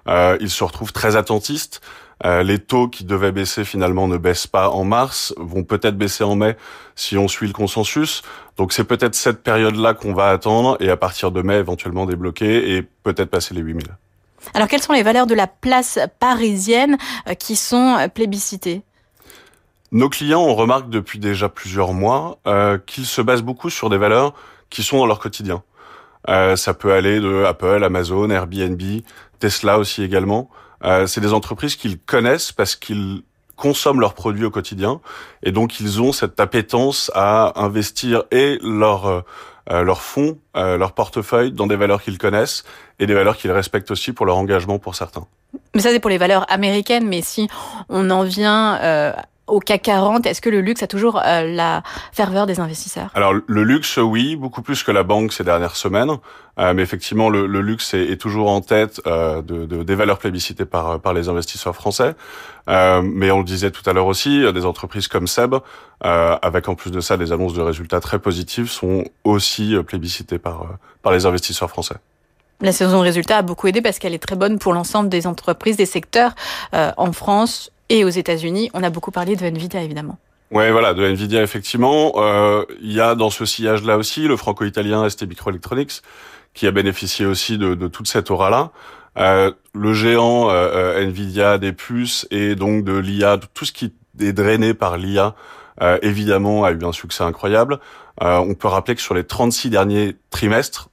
euh, 0.07 0.37
il 0.39 0.49
se 0.49 0.63
retrouve 0.63 0.93
très 0.93 1.17
attentiste. 1.17 1.81
Euh, 2.23 2.43
les 2.43 2.59
taux 2.59 2.87
qui 2.87 3.03
devaient 3.03 3.33
baisser 3.33 3.65
finalement 3.65 4.07
ne 4.07 4.15
baissent 4.15 4.47
pas 4.47 4.69
en 4.69 4.85
mars, 4.85 5.33
vont 5.35 5.63
peut-être 5.63 5.97
baisser 5.97 6.23
en 6.23 6.35
mai 6.35 6.55
si 6.95 7.17
on 7.17 7.27
suit 7.27 7.47
le 7.47 7.53
consensus. 7.53 8.21
Donc 8.55 8.71
c'est 8.71 8.85
peut-être 8.85 9.15
cette 9.15 9.43
période-là 9.43 9.93
qu'on 9.93 10.13
va 10.13 10.29
attendre 10.29 10.77
et 10.79 10.89
à 10.89 10.95
partir 10.95 11.31
de 11.31 11.41
mai 11.41 11.55
éventuellement 11.55 12.05
débloquer 12.05 12.77
et 12.77 12.81
peut-être 12.81 13.29
passer 13.29 13.53
les 13.53 13.61
8000. 13.61 13.83
Alors 14.53 14.67
quelles 14.67 14.81
sont 14.81 14.93
les 14.93 15.03
valeurs 15.03 15.27
de 15.27 15.35
la 15.35 15.47
place 15.47 15.99
parisienne 16.19 16.97
euh, 17.27 17.33
qui 17.33 17.55
sont 17.55 17.97
euh, 17.97 18.07
plébiscitées? 18.07 18.83
Nos 19.91 20.09
clients, 20.09 20.41
on 20.41 20.55
remarque 20.55 20.89
depuis 20.89 21.19
déjà 21.19 21.49
plusieurs 21.49 21.93
mois 21.93 22.39
euh, 22.47 22.77
qu'ils 22.77 23.05
se 23.05 23.21
basent 23.21 23.43
beaucoup 23.43 23.69
sur 23.69 23.89
des 23.89 23.97
valeurs 23.97 24.33
qui 24.69 24.83
sont 24.83 24.97
dans 24.97 25.05
leur 25.05 25.19
quotidien. 25.19 25.63
Ça 26.27 26.73
peut 26.73 26.91
aller 26.91 27.19
de 27.19 27.43
Apple, 27.43 27.83
Amazon, 27.83 28.31
Airbnb, 28.31 28.81
Tesla 29.37 29.77
aussi 29.77 30.01
également. 30.01 30.49
C'est 31.05 31.21
des 31.21 31.33
entreprises 31.33 31.75
qu'ils 31.75 31.99
connaissent 31.99 32.51
parce 32.51 32.75
qu'ils 32.75 33.21
consomment 33.55 33.99
leurs 33.99 34.15
produits 34.15 34.43
au 34.43 34.49
quotidien 34.49 35.01
et 35.43 35.51
donc 35.51 35.79
ils 35.79 36.01
ont 36.01 36.11
cette 36.11 36.39
appétence 36.39 37.11
à 37.13 37.61
investir 37.63 38.23
et 38.31 38.57
leur 38.63 39.23
euh, 39.71 39.83
leurs 39.83 40.01
fonds, 40.01 40.37
euh, 40.55 40.77
leur 40.77 40.93
portefeuille 40.93 41.51
dans 41.51 41.65
des 41.65 41.75
valeurs 41.75 42.01
qu'ils 42.01 42.17
connaissent 42.17 42.63
et 42.99 43.07
des 43.07 43.13
valeurs 43.13 43.35
qu'ils 43.35 43.51
respectent 43.51 43.91
aussi 43.91 44.13
pour 44.13 44.25
leur 44.25 44.37
engagement 44.37 44.77
pour 44.77 44.95
certains. 44.95 45.25
Mais 45.73 45.81
ça 45.81 45.89
c'est 45.89 45.99
pour 45.99 46.09
les 46.09 46.17
valeurs 46.17 46.45
américaines, 46.51 47.07
mais 47.07 47.21
si 47.21 47.47
on 47.89 48.09
en 48.11 48.23
vient 48.23 48.79
euh, 48.81 49.13
au 49.47 49.59
CAC 49.59 49.83
40, 49.83 50.25
est-ce 50.25 50.41
que 50.41 50.49
le 50.49 50.61
luxe 50.61 50.81
a 50.83 50.87
toujours 50.87 51.21
euh, 51.23 51.43
la 51.43 51.83
ferveur 52.11 52.47
des 52.47 52.59
investisseurs? 52.59 53.11
Alors 53.13 53.33
le 53.33 53.63
luxe, 53.63 53.97
oui, 53.97 54.35
beaucoup 54.35 54.61
plus 54.61 54.83
que 54.83 54.91
la 54.91 55.03
banque 55.03 55.33
ces 55.33 55.43
dernières 55.43 55.75
semaines, 55.75 56.11
euh, 56.59 56.73
mais 56.73 56.81
effectivement 56.81 57.29
le, 57.29 57.45
le 57.45 57.61
luxe 57.61 57.93
est, 57.93 58.11
est, 58.11 58.17
toujours 58.17 58.49
en 58.49 58.61
tête 58.61 59.01
euh, 59.05 59.41
de, 59.41 59.65
de, 59.65 59.83
des 59.83 59.95
valeurs 59.95 60.17
plébiscitées 60.17 60.65
par 60.65 60.99
par 60.99 61.13
les 61.13 61.29
investisseurs 61.29 61.75
français. 61.75 62.15
Euh, 62.67 63.01
mais 63.03 63.29
on 63.29 63.39
le 63.39 63.43
disait 63.43 63.69
tout 63.69 63.87
à 63.87 63.93
l'heure 63.93 64.07
aussi, 64.07 64.51
des 64.51 64.65
entreprises 64.65 65.07
comme 65.07 65.27
Seb, 65.27 65.53
euh, 66.03 66.37
avec 66.41 66.67
en 66.67 66.73
plus 66.73 66.89
de 66.89 66.99
ça 66.99 67.15
des 67.15 67.31
annonces 67.31 67.53
de 67.53 67.61
résultats 67.61 67.99
très 67.99 68.17
positifs, 68.17 68.71
sont 68.71 69.03
aussi 69.23 69.75
plébiscitées 69.85 70.39
par 70.39 70.65
par 71.03 71.13
les 71.13 71.27
investisseurs 71.27 71.69
français. 71.69 71.95
La 72.61 72.71
saison 72.71 72.99
de 72.99 73.03
résultats 73.03 73.39
a 73.39 73.41
beaucoup 73.41 73.67
aidé 73.67 73.81
parce 73.81 73.99
qu'elle 73.99 74.13
est 74.13 74.19
très 74.25 74.37
bonne 74.37 74.59
pour 74.59 74.73
l'ensemble 74.73 75.09
des 75.09 75.27
entreprises, 75.27 75.75
des 75.75 75.85
secteurs 75.85 76.35
euh, 76.73 76.91
en 76.95 77.11
France 77.11 77.69
et 77.89 78.03
aux 78.03 78.09
États-Unis. 78.09 78.69
On 78.73 78.83
a 78.83 78.89
beaucoup 78.89 79.11
parlé 79.11 79.35
de 79.35 79.45
Nvidia, 79.45 79.83
évidemment. 79.83 80.17
Ouais, 80.51 80.71
voilà, 80.71 80.93
de 80.93 81.03
Nvidia 81.03 81.41
effectivement. 81.41 82.13
Euh, 82.17 82.63
il 82.81 82.93
y 82.93 83.01
a 83.01 83.15
dans 83.15 83.29
ce 83.29 83.45
sillage-là 83.45 83.97
aussi 83.97 84.27
le 84.27 84.37
franco-italien 84.37 85.07
ST 85.09 85.27
Microelectronics 85.27 86.01
qui 86.53 86.67
a 86.67 86.71
bénéficié 86.71 87.25
aussi 87.25 87.57
de, 87.57 87.75
de 87.75 87.87
toute 87.87 88.07
cette 88.07 88.31
aura-là. 88.31 88.71
Euh, 89.17 89.51
le 89.73 89.93
géant 89.93 90.49
euh, 90.49 91.01
Nvidia 91.01 91.57
des 91.57 91.73
puces 91.73 92.27
et 92.31 92.55
donc 92.55 92.83
de 92.83 92.97
l'IA, 92.97 93.39
tout 93.53 93.65
ce 93.65 93.71
qui 93.71 93.93
est 94.19 94.33
drainé 94.33 94.73
par 94.73 94.97
l'IA, 94.97 95.35
euh, 95.81 95.97
évidemment, 96.01 96.63
a 96.63 96.71
eu 96.71 96.83
un 96.83 96.91
succès 96.91 97.23
incroyable. 97.23 97.79
Euh, 98.21 98.37
on 98.37 98.53
peut 98.53 98.67
rappeler 98.67 98.95
que 98.95 99.01
sur 99.01 99.13
les 99.13 99.25
36 99.25 99.69
derniers 99.69 100.15
trimestres, 100.29 100.89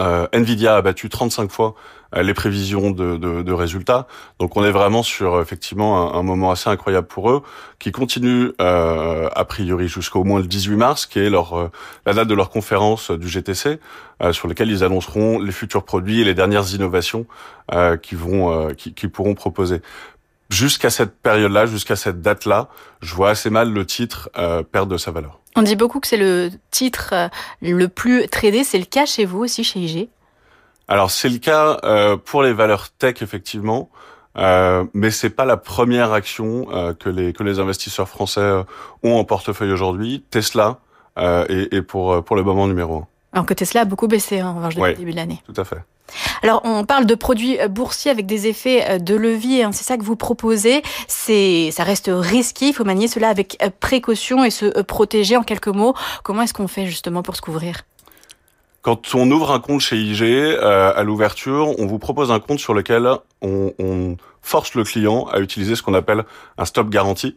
Nvidia 0.00 0.76
a 0.76 0.82
battu 0.82 1.08
35 1.08 1.50
fois 1.50 1.74
les 2.16 2.34
prévisions 2.34 2.90
de, 2.90 3.16
de, 3.16 3.42
de, 3.42 3.52
résultats. 3.52 4.06
Donc 4.38 4.56
on 4.56 4.64
est 4.64 4.70
vraiment 4.70 5.02
sur 5.02 5.40
effectivement 5.40 6.14
un, 6.14 6.22
moment 6.22 6.52
assez 6.52 6.70
incroyable 6.70 7.08
pour 7.08 7.30
eux, 7.30 7.42
qui 7.78 7.90
continue 7.90 8.52
euh, 8.60 9.28
a 9.34 9.44
priori 9.44 9.88
jusqu'au 9.88 10.22
moins 10.22 10.40
le 10.40 10.46
18 10.46 10.76
mars, 10.76 11.06
qui 11.06 11.18
est 11.18 11.30
leur 11.30 11.58
euh, 11.58 11.70
la 12.06 12.14
date 12.14 12.28
de 12.28 12.34
leur 12.34 12.50
conférence 12.50 13.10
du 13.10 13.28
GTC, 13.28 13.80
euh, 14.22 14.32
sur 14.32 14.46
laquelle 14.46 14.70
ils 14.70 14.84
annonceront 14.84 15.40
les 15.40 15.50
futurs 15.50 15.84
produits 15.84 16.20
et 16.20 16.24
les 16.24 16.34
dernières 16.34 16.72
innovations 16.72 17.26
euh, 17.72 17.96
qui 17.96 18.14
vont 18.14 18.52
euh, 18.52 18.72
qui, 18.72 18.94
qui 18.94 19.08
pourront 19.08 19.34
proposer. 19.34 19.82
Jusqu'à 20.50 20.90
cette 20.90 21.16
période-là, 21.20 21.66
jusqu'à 21.66 21.96
cette 21.96 22.22
date-là, 22.22 22.68
je 23.00 23.14
vois 23.14 23.30
assez 23.30 23.50
mal 23.50 23.72
le 23.72 23.84
titre 23.86 24.30
perdre 24.70 24.92
de 24.92 24.98
sa 24.98 25.10
valeur. 25.10 25.40
On 25.56 25.62
dit 25.62 25.76
beaucoup 25.76 26.00
que 26.00 26.06
c'est 26.06 26.16
le 26.16 26.50
titre 26.70 27.14
le 27.62 27.86
plus 27.86 28.28
tradé. 28.28 28.64
C'est 28.64 28.78
le 28.78 28.84
cas 28.84 29.06
chez 29.06 29.24
vous 29.24 29.40
aussi, 29.40 29.64
chez 29.64 29.80
IG 29.80 30.08
alors 30.88 31.10
c'est 31.10 31.28
le 31.28 31.38
cas 31.38 31.78
euh, 31.84 32.16
pour 32.16 32.42
les 32.42 32.52
valeurs 32.52 32.90
tech 32.90 33.22
effectivement, 33.22 33.90
euh, 34.36 34.84
mais 34.92 35.10
c'est 35.10 35.30
pas 35.30 35.44
la 35.44 35.56
première 35.56 36.12
action 36.12 36.66
euh, 36.72 36.92
que 36.92 37.08
les 37.08 37.32
que 37.32 37.42
les 37.42 37.58
investisseurs 37.58 38.08
français 38.08 38.40
euh, 38.40 38.62
ont 39.02 39.14
en 39.14 39.24
portefeuille 39.24 39.72
aujourd'hui. 39.72 40.24
Tesla 40.30 40.78
euh, 41.18 41.46
est, 41.48 41.82
pour 41.82 42.22
pour 42.24 42.36
le 42.36 42.42
moment 42.42 42.66
numéro 42.66 42.96
un. 42.98 43.08
Alors 43.34 43.46
que 43.46 43.54
Tesla 43.54 43.82
a 43.82 43.84
beaucoup 43.84 44.08
baissé 44.08 44.40
hein, 44.40 44.48
en 44.48 44.54
revanche 44.54 44.74
depuis 44.76 44.92
le 44.92 44.96
début 44.96 45.10
de 45.10 45.16
l'année. 45.16 45.42
Tout 45.44 45.60
à 45.60 45.64
fait. 45.64 45.78
Alors, 46.42 46.60
on 46.64 46.84
parle 46.84 47.06
de 47.06 47.14
produits 47.14 47.58
boursiers 47.68 48.10
avec 48.10 48.26
des 48.26 48.46
effets 48.46 48.98
de 48.98 49.14
levier. 49.14 49.64
Hein, 49.64 49.72
c'est 49.72 49.84
ça 49.84 49.96
que 49.96 50.02
vous 50.02 50.16
proposez. 50.16 50.82
C'est, 51.08 51.70
ça 51.72 51.82
reste 51.82 52.10
risqué. 52.12 52.68
Il 52.68 52.72
faut 52.72 52.84
manier 52.84 53.08
cela 53.08 53.28
avec 53.28 53.58
précaution 53.80 54.44
et 54.44 54.50
se 54.50 54.82
protéger. 54.82 55.36
En 55.36 55.42
quelques 55.42 55.68
mots, 55.68 55.94
comment 56.22 56.42
est-ce 56.42 56.54
qu'on 56.54 56.68
fait 56.68 56.86
justement 56.86 57.22
pour 57.22 57.36
se 57.36 57.42
couvrir? 57.42 57.82
Quand 58.82 59.14
on 59.14 59.30
ouvre 59.30 59.50
un 59.50 59.60
compte 59.60 59.80
chez 59.80 59.96
IG, 59.96 60.22
euh, 60.22 60.92
à 60.94 61.02
l'ouverture, 61.04 61.74
on 61.80 61.86
vous 61.86 61.98
propose 61.98 62.30
un 62.30 62.38
compte 62.38 62.58
sur 62.58 62.74
lequel 62.74 63.08
on, 63.40 63.72
on 63.78 64.18
force 64.42 64.74
le 64.74 64.84
client 64.84 65.24
à 65.32 65.40
utiliser 65.40 65.74
ce 65.74 65.82
qu'on 65.82 65.94
appelle 65.94 66.24
un 66.58 66.66
stop 66.66 66.90
garantie, 66.90 67.34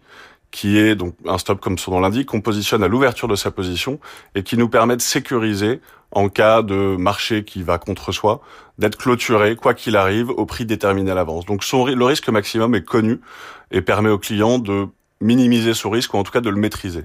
qui 0.51 0.77
est 0.77 0.95
donc 0.95 1.15
un 1.25 1.38
stop 1.38 1.60
comme 1.60 1.77
son 1.77 1.91
nom 1.91 1.99
l'indique, 1.99 2.27
qu'on 2.27 2.41
positionne 2.41 2.83
à 2.83 2.88
l'ouverture 2.88 3.27
de 3.27 3.36
sa 3.36 3.51
position 3.51 3.99
et 4.36 4.43
qui 4.43 4.57
nous 4.57 4.69
permet 4.69 4.95
de 4.95 5.01
sécuriser 5.01 5.81
en 6.12 6.29
cas 6.29 6.62
de 6.62 6.95
marché 6.95 7.43
qui 7.43 7.63
va 7.63 7.77
contre 7.77 8.12
soi, 8.12 8.41
d'être 8.77 8.97
clôturé, 8.97 9.55
quoi 9.55 9.73
qu'il 9.73 9.97
arrive, 9.97 10.29
au 10.29 10.45
prix 10.45 10.65
déterminé 10.65 11.12
à 11.12 11.15
l'avance. 11.15 11.45
Donc 11.45 11.63
son, 11.63 11.86
le 11.86 12.05
risque 12.05 12.29
maximum 12.29 12.75
est 12.75 12.83
connu 12.83 13.19
et 13.71 13.81
permet 13.81 14.10
au 14.10 14.17
client 14.17 14.57
de 14.60 14.88
minimiser 15.19 15.73
ce 15.73 15.88
risque 15.88 16.13
ou 16.13 16.17
en 16.17 16.23
tout 16.23 16.31
cas 16.31 16.41
de 16.41 16.49
le 16.49 16.57
maîtriser. 16.57 17.03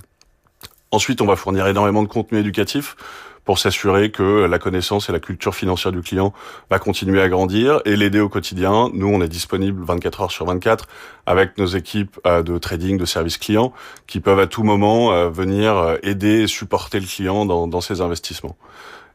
Ensuite, 0.93 1.21
on 1.21 1.27
va 1.27 1.37
fournir 1.37 1.67
énormément 1.67 2.03
de 2.03 2.09
contenu 2.09 2.39
éducatif 2.39 2.97
pour 3.45 3.59
s'assurer 3.59 4.11
que 4.11 4.45
la 4.45 4.59
connaissance 4.59 5.09
et 5.09 5.13
la 5.13 5.21
culture 5.21 5.55
financière 5.55 5.93
du 5.93 6.01
client 6.01 6.33
va 6.71 6.79
continuer 6.79 7.21
à 7.21 7.29
grandir 7.29 7.81
et 7.85 7.97
l'aider 7.97 8.21
au 8.21 8.29
quotidien. 8.29 8.91
Nous, 8.93 9.07
on 9.07 9.21
est 9.21 9.29
disponible 9.29 9.85
24 9.85 10.21
heures 10.23 10.31
sur 10.31 10.47
24 10.47 10.87
avec 11.27 11.59
nos 11.59 11.67
équipes 11.67 12.19
de 12.25 12.59
trading, 12.59 12.99
de 12.99 13.05
service 13.05 13.39
client 13.39 13.73
qui 14.07 14.21
peuvent 14.21 14.41
à 14.41 14.47
tout 14.47 14.63
moment 14.63 15.29
venir 15.31 15.99
aider 16.03 16.43
et 16.43 16.47
supporter 16.47 17.01
le 17.01 17.07
client 17.07 17.45
dans, 17.47 17.67
dans 17.67 17.81
ses 17.81 18.01
investissements. 18.01 18.57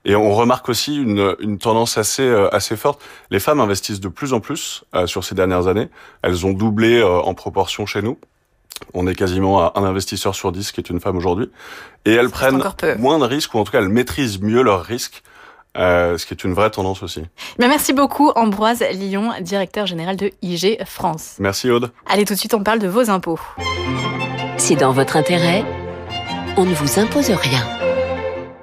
Et 0.05 0.15
on 0.15 0.33
remarque 0.33 0.69
aussi 0.69 0.95
une, 0.95 1.35
une 1.39 1.57
tendance 1.57 1.97
assez 1.97 2.27
assez 2.51 2.77
forte. 2.77 3.01
Les 3.29 3.39
femmes 3.39 3.59
investissent 3.59 3.99
de 3.99 4.07
plus 4.07 4.33
en 4.33 4.39
plus 4.39 4.85
euh, 4.95 5.05
sur 5.05 5.23
ces 5.23 5.35
dernières 5.35 5.67
années. 5.67 5.89
Elles 6.21 6.45
ont 6.45 6.53
doublé 6.53 6.99
euh, 6.99 7.19
en 7.19 7.33
proportion 7.33 7.85
chez 7.85 8.01
nous. 8.01 8.17
On 8.93 9.07
est 9.07 9.15
quasiment 9.15 9.59
à 9.59 9.73
un 9.75 9.83
investisseur 9.83 10.35
sur 10.35 10.51
dix 10.51 10.71
qui 10.71 10.81
est 10.81 10.89
une 10.89 10.99
femme 10.99 11.17
aujourd'hui. 11.17 11.49
Et 12.05 12.13
elles 12.13 12.29
prennent 12.29 12.61
moins 12.99 13.19
de 13.19 13.25
risques, 13.25 13.53
ou 13.53 13.59
en 13.59 13.63
tout 13.63 13.71
cas 13.71 13.79
elles 13.79 13.89
maîtrisent 13.89 14.41
mieux 14.41 14.61
leurs 14.61 14.83
risques. 14.83 15.23
Euh, 15.77 16.17
ce 16.17 16.25
qui 16.25 16.33
est 16.33 16.43
une 16.43 16.53
vraie 16.53 16.71
tendance 16.71 17.03
aussi. 17.03 17.21
Mais 17.59 17.67
merci 17.67 17.93
beaucoup 17.93 18.31
Ambroise 18.35 18.83
Lyon, 18.93 19.33
directeur 19.41 19.85
général 19.85 20.15
de 20.15 20.31
IG 20.41 20.83
France. 20.85 21.35
Merci 21.37 21.69
Aude. 21.69 21.91
Allez 22.07 22.25
tout 22.25 22.33
de 22.33 22.39
suite 22.39 22.55
on 22.55 22.63
parle 22.63 22.79
de 22.79 22.87
vos 22.87 23.11
impôts. 23.11 23.39
C'est 24.57 24.75
dans 24.75 24.91
votre 24.91 25.17
intérêt. 25.17 25.63
On 26.55 26.65
ne 26.65 26.73
vous 26.73 26.99
impose 26.99 27.29
rien. 27.29 27.63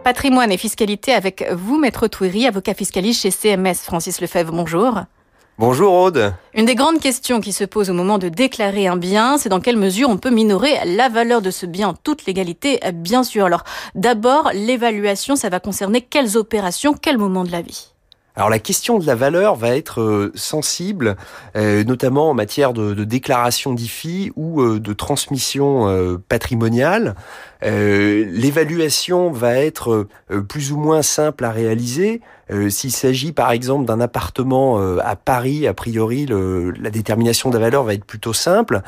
Patrimoine 0.02 0.50
et 0.50 0.58
fiscalité 0.58 1.12
avec 1.12 1.46
vous, 1.52 1.78
Maître 1.78 2.08
Touiri, 2.08 2.46
avocat 2.46 2.74
fiscaliste 2.74 3.22
chez 3.22 3.30
CMS. 3.30 3.76
Francis 3.76 4.20
Lefebvre, 4.20 4.52
bonjour. 4.52 5.04
Bonjour 5.56 5.92
Aude. 5.92 6.34
Une 6.54 6.64
des 6.66 6.74
grandes 6.74 6.98
questions 6.98 7.40
qui 7.40 7.52
se 7.52 7.62
pose 7.62 7.88
au 7.88 7.94
moment 7.94 8.18
de 8.18 8.28
déclarer 8.28 8.88
un 8.88 8.96
bien, 8.96 9.38
c'est 9.38 9.48
dans 9.48 9.60
quelle 9.60 9.76
mesure 9.76 10.08
on 10.08 10.16
peut 10.16 10.30
minorer 10.30 10.72
la 10.84 11.08
valeur 11.08 11.42
de 11.42 11.52
ce 11.52 11.64
bien 11.64 11.90
en 11.90 11.94
toute 11.94 12.26
légalité, 12.26 12.80
bien 12.92 13.22
sûr. 13.22 13.44
Alors 13.44 13.62
d'abord, 13.94 14.50
l'évaluation, 14.52 15.36
ça 15.36 15.50
va 15.50 15.60
concerner 15.60 16.00
quelles 16.00 16.36
opérations, 16.36 16.92
quel 17.00 17.18
moment 17.18 17.44
de 17.44 17.52
la 17.52 17.62
vie? 17.62 17.94
Alors 18.36 18.50
la 18.50 18.58
question 18.58 18.98
de 18.98 19.06
la 19.06 19.14
valeur 19.14 19.54
va 19.54 19.76
être 19.76 20.00
euh, 20.00 20.32
sensible, 20.34 21.14
euh, 21.56 21.84
notamment 21.84 22.30
en 22.30 22.34
matière 22.34 22.72
de, 22.72 22.92
de 22.92 23.04
déclaration 23.04 23.72
d'IFI 23.72 24.32
ou 24.34 24.60
euh, 24.60 24.80
de 24.80 24.92
transmission 24.92 26.18
patrimoniale. 26.28 27.14
L'évaluation 27.62 29.30
va 29.30 29.56
être 29.56 30.06
plus 30.48 30.70
ou 30.72 30.76
moins 30.76 31.00
simple 31.00 31.44
à 31.44 31.50
réaliser 31.50 32.20
S'il 32.68 32.90
s'agit 32.90 33.32
par 33.32 33.50
exemple 33.50 33.86
d'un 33.86 34.00
appartement 34.00 34.78
à 34.98 35.16
Paris, 35.16 35.66
a 35.66 35.74
priori, 35.74 36.26
le, 36.26 36.70
la 36.72 36.90
détermination 36.90 37.50
de 37.50 37.54
la 37.58 37.64
valeur 37.64 37.84
va 37.84 37.94
être 37.94 38.04
plutôt 38.04 38.32
simple. 38.32 38.82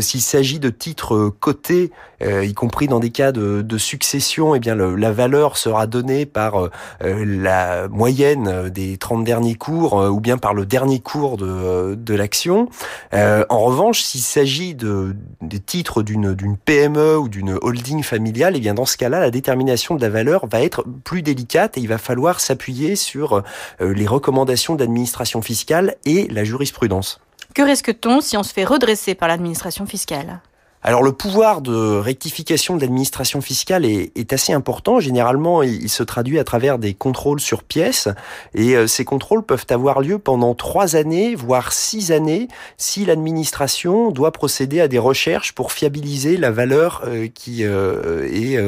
S'il 0.00 0.20
s'agit 0.20 0.58
de 0.58 0.70
titres 0.70 1.32
cotés, 1.40 1.90
y 2.20 2.52
compris 2.54 2.88
dans 2.88 3.00
des 3.00 3.10
cas 3.10 3.32
de, 3.32 3.62
de 3.62 3.78
succession, 3.78 4.54
eh 4.54 4.60
bien 4.60 4.74
la 4.74 5.12
valeur 5.12 5.56
sera 5.56 5.86
donnée 5.86 6.26
par 6.26 6.68
la 7.00 7.88
moyenne 7.88 8.68
des 8.68 8.96
30 8.96 9.24
derniers 9.24 9.54
cours 9.54 9.94
ou 9.94 10.20
bien 10.20 10.38
par 10.38 10.54
le 10.54 10.66
dernier 10.66 11.00
cours 11.00 11.36
de, 11.36 11.94
de 11.94 12.14
l'action. 12.14 12.68
en 13.12 13.60
revanche, 13.60 14.02
s'il 14.02 14.20
s'agit 14.20 14.74
de, 14.74 15.16
des 15.40 15.60
titres 15.60 16.02
d'une 16.02 16.56
PME 16.56 17.18
ou 17.18 17.28
d'une 17.28 17.58
holding 17.62 18.02
familiale, 18.02 18.54
eh 18.56 18.60
bien 18.60 18.74
dans 18.74 18.86
ce 18.86 18.96
cas-là, 18.96 19.20
la 19.20 19.30
détermination 19.30 19.94
de 19.94 20.00
la 20.00 20.10
valeur 20.10 20.46
va 20.46 20.62
être 20.62 20.84
plus 21.04 21.22
délicate 21.22 21.78
et 21.78 21.80
il 21.80 21.88
va 21.88 21.98
falloir 21.98 22.40
s'appuyer 22.40 22.96
sur 22.98 23.42
euh, 23.80 23.94
les 23.94 24.06
recommandations 24.06 24.74
d'administration 24.74 25.40
fiscale 25.42 25.96
et 26.04 26.28
la 26.28 26.44
jurisprudence. 26.44 27.20
Que 27.54 27.62
risque-t-on 27.62 28.20
si 28.20 28.36
on 28.36 28.42
se 28.42 28.52
fait 28.52 28.64
redresser 28.64 29.14
par 29.14 29.28
l'administration 29.28 29.86
fiscale? 29.86 30.40
Alors 30.82 31.02
le 31.02 31.10
pouvoir 31.10 31.60
de 31.60 31.98
rectification 31.98 32.76
de 32.76 32.82
l'administration 32.82 33.40
fiscale 33.40 33.84
est, 33.84 34.16
est, 34.16 34.32
assez 34.32 34.52
important. 34.52 35.00
Généralement, 35.00 35.62
il, 35.64 35.88
se 35.88 36.04
traduit 36.04 36.38
à 36.38 36.44
travers 36.44 36.78
des 36.78 36.94
contrôles 36.94 37.40
sur 37.40 37.64
pièces 37.64 38.08
et 38.54 38.76
euh, 38.76 38.86
ces 38.86 39.04
contrôles 39.04 39.42
peuvent 39.42 39.66
avoir 39.70 40.00
lieu 40.00 40.20
pendant 40.20 40.54
trois 40.54 40.94
années, 40.94 41.34
voire 41.34 41.72
six 41.72 42.12
années, 42.12 42.46
si 42.76 43.04
l'administration 43.04 44.12
doit 44.12 44.30
procéder 44.30 44.80
à 44.80 44.86
des 44.86 45.00
recherches 45.00 45.52
pour 45.52 45.72
fiabiliser 45.72 46.36
la 46.36 46.52
valeur 46.52 47.02
euh, 47.06 47.26
qui 47.26 47.64
euh, 47.64 48.28
est 48.32 48.58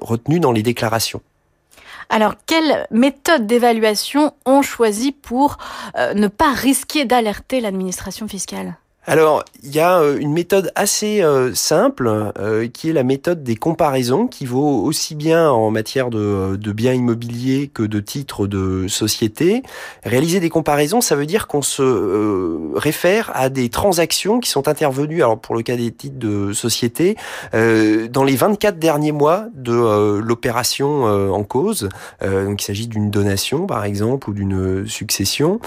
retenue 0.00 0.40
dans 0.40 0.52
les 0.52 0.62
déclarations. 0.62 1.22
Alors, 2.08 2.34
quelle 2.46 2.86
méthode 2.90 3.46
d'évaluation 3.46 4.34
ont 4.46 4.62
choisi 4.62 5.12
pour 5.12 5.58
ne 5.96 6.28
pas 6.28 6.52
risquer 6.52 7.04
d'alerter 7.04 7.60
l'administration 7.60 8.26
fiscale? 8.28 8.76
Alors, 9.08 9.42
il 9.62 9.74
y 9.74 9.80
a 9.80 10.00
euh, 10.00 10.18
une 10.18 10.34
méthode 10.34 10.70
assez 10.74 11.22
euh, 11.22 11.54
simple 11.54 12.30
euh, 12.38 12.68
qui 12.68 12.90
est 12.90 12.92
la 12.92 13.04
méthode 13.04 13.42
des 13.42 13.56
comparaisons 13.56 14.26
qui 14.26 14.44
vaut 14.44 14.82
aussi 14.82 15.14
bien 15.14 15.50
en 15.50 15.70
matière 15.70 16.10
de, 16.10 16.56
de, 16.56 16.72
biens 16.72 16.92
immobiliers 16.92 17.70
que 17.72 17.82
de 17.82 18.00
titres 18.00 18.46
de 18.46 18.86
société. 18.86 19.62
Réaliser 20.04 20.40
des 20.40 20.50
comparaisons, 20.50 21.00
ça 21.00 21.16
veut 21.16 21.24
dire 21.24 21.46
qu'on 21.46 21.62
se 21.62 22.76
réfère 22.76 23.30
à 23.32 23.48
des 23.48 23.70
transactions 23.70 24.40
qui 24.40 24.50
sont 24.50 24.68
intervenues, 24.68 25.22
alors 25.22 25.40
pour 25.40 25.56
le 25.56 25.62
cas 25.62 25.76
des 25.76 25.90
titres 25.90 26.18
de 26.18 26.52
société, 26.52 27.16
dans 27.52 28.24
les 28.24 28.36
24 28.36 28.78
derniers 28.78 29.12
mois 29.12 29.46
de 29.54 30.18
l'opération 30.18 31.04
en 31.04 31.42
cause. 31.44 31.88
donc 32.20 32.62
il 32.62 32.64
s'agit 32.64 32.86
d'une 32.86 33.10
donation 33.10 33.66
par 33.66 33.84
exemple 33.84 34.28
ou 34.28 34.34
d'une 34.34 34.86
succession. 34.86 35.60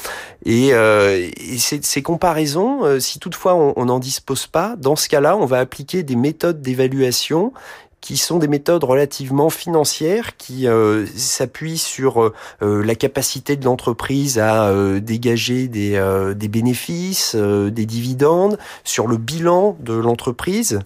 Et, 0.46 0.70
et 0.70 1.58
ces 1.58 2.02
comparaisons, 2.02 3.00
si 3.00 3.20
tout 3.20 3.31
toutefois 3.32 3.56
on 3.56 3.86
n'en 3.86 4.00
dispose 4.00 4.46
pas, 4.46 4.76
dans 4.78 4.96
ce 4.96 5.10
cas-là, 5.10 5.36
on 5.38 5.46
va 5.46 5.60
appliquer 5.60 6.04
des 6.04 6.16
méthodes 6.16 6.62
d'évaluation 6.62 7.54
qui 8.02 8.18
sont 8.18 8.40
des 8.40 8.48
méthodes 8.48 8.84
relativement 8.84 9.50
financières 9.50 10.36
qui 10.36 10.68
euh, 10.68 11.06
s'appuient 11.16 11.78
sur 11.78 12.24
euh, 12.24 12.84
la 12.84 12.96
capacité 12.96 13.56
de 13.56 13.64
l'entreprise 13.64 14.40
à 14.40 14.70
euh, 14.70 15.00
dégager 15.00 15.68
des 15.68 16.48
bénéfices, 16.50 17.36
des 17.36 17.86
dividendes, 17.86 18.58
sur 18.84 19.08
le 19.08 19.18
bilan 19.18 19.78
de 19.80 19.94
l'entreprise, 19.94 20.80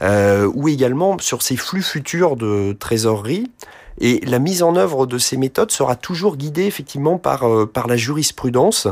ou 0.00 0.68
également 0.68 1.18
sur 1.18 1.42
ses 1.42 1.56
flux 1.56 1.82
futurs 1.82 2.36
de 2.36 2.76
trésorerie. 2.78 3.50
Et 4.00 4.20
la 4.24 4.38
mise 4.38 4.62
en 4.62 4.76
œuvre 4.76 5.06
de 5.06 5.18
ces 5.18 5.36
méthodes 5.36 5.70
sera 5.70 5.96
toujours 5.96 6.36
guidée 6.36 6.64
effectivement 6.64 7.18
par, 7.18 7.44
par 7.72 7.86
la 7.86 7.96
jurisprudence. 7.96 8.88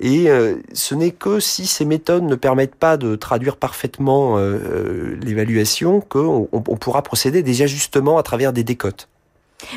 Et 0.00 0.28
euh, 0.30 0.56
ce 0.72 0.94
n'est 0.94 1.10
que 1.10 1.40
si 1.40 1.66
ces 1.66 1.84
méthodes 1.84 2.24
ne 2.24 2.34
permettent 2.34 2.74
pas 2.74 2.96
de 2.96 3.16
traduire 3.16 3.56
parfaitement 3.56 4.36
euh, 4.36 4.40
euh, 4.40 5.16
l'évaluation 5.22 6.00
qu'on 6.00 6.48
on 6.52 6.76
pourra 6.76 7.02
procéder 7.02 7.38
à 7.38 7.42
des 7.42 7.62
ajustements 7.62 8.18
à 8.18 8.22
travers 8.22 8.52
des 8.52 8.64
décotes. 8.64 9.08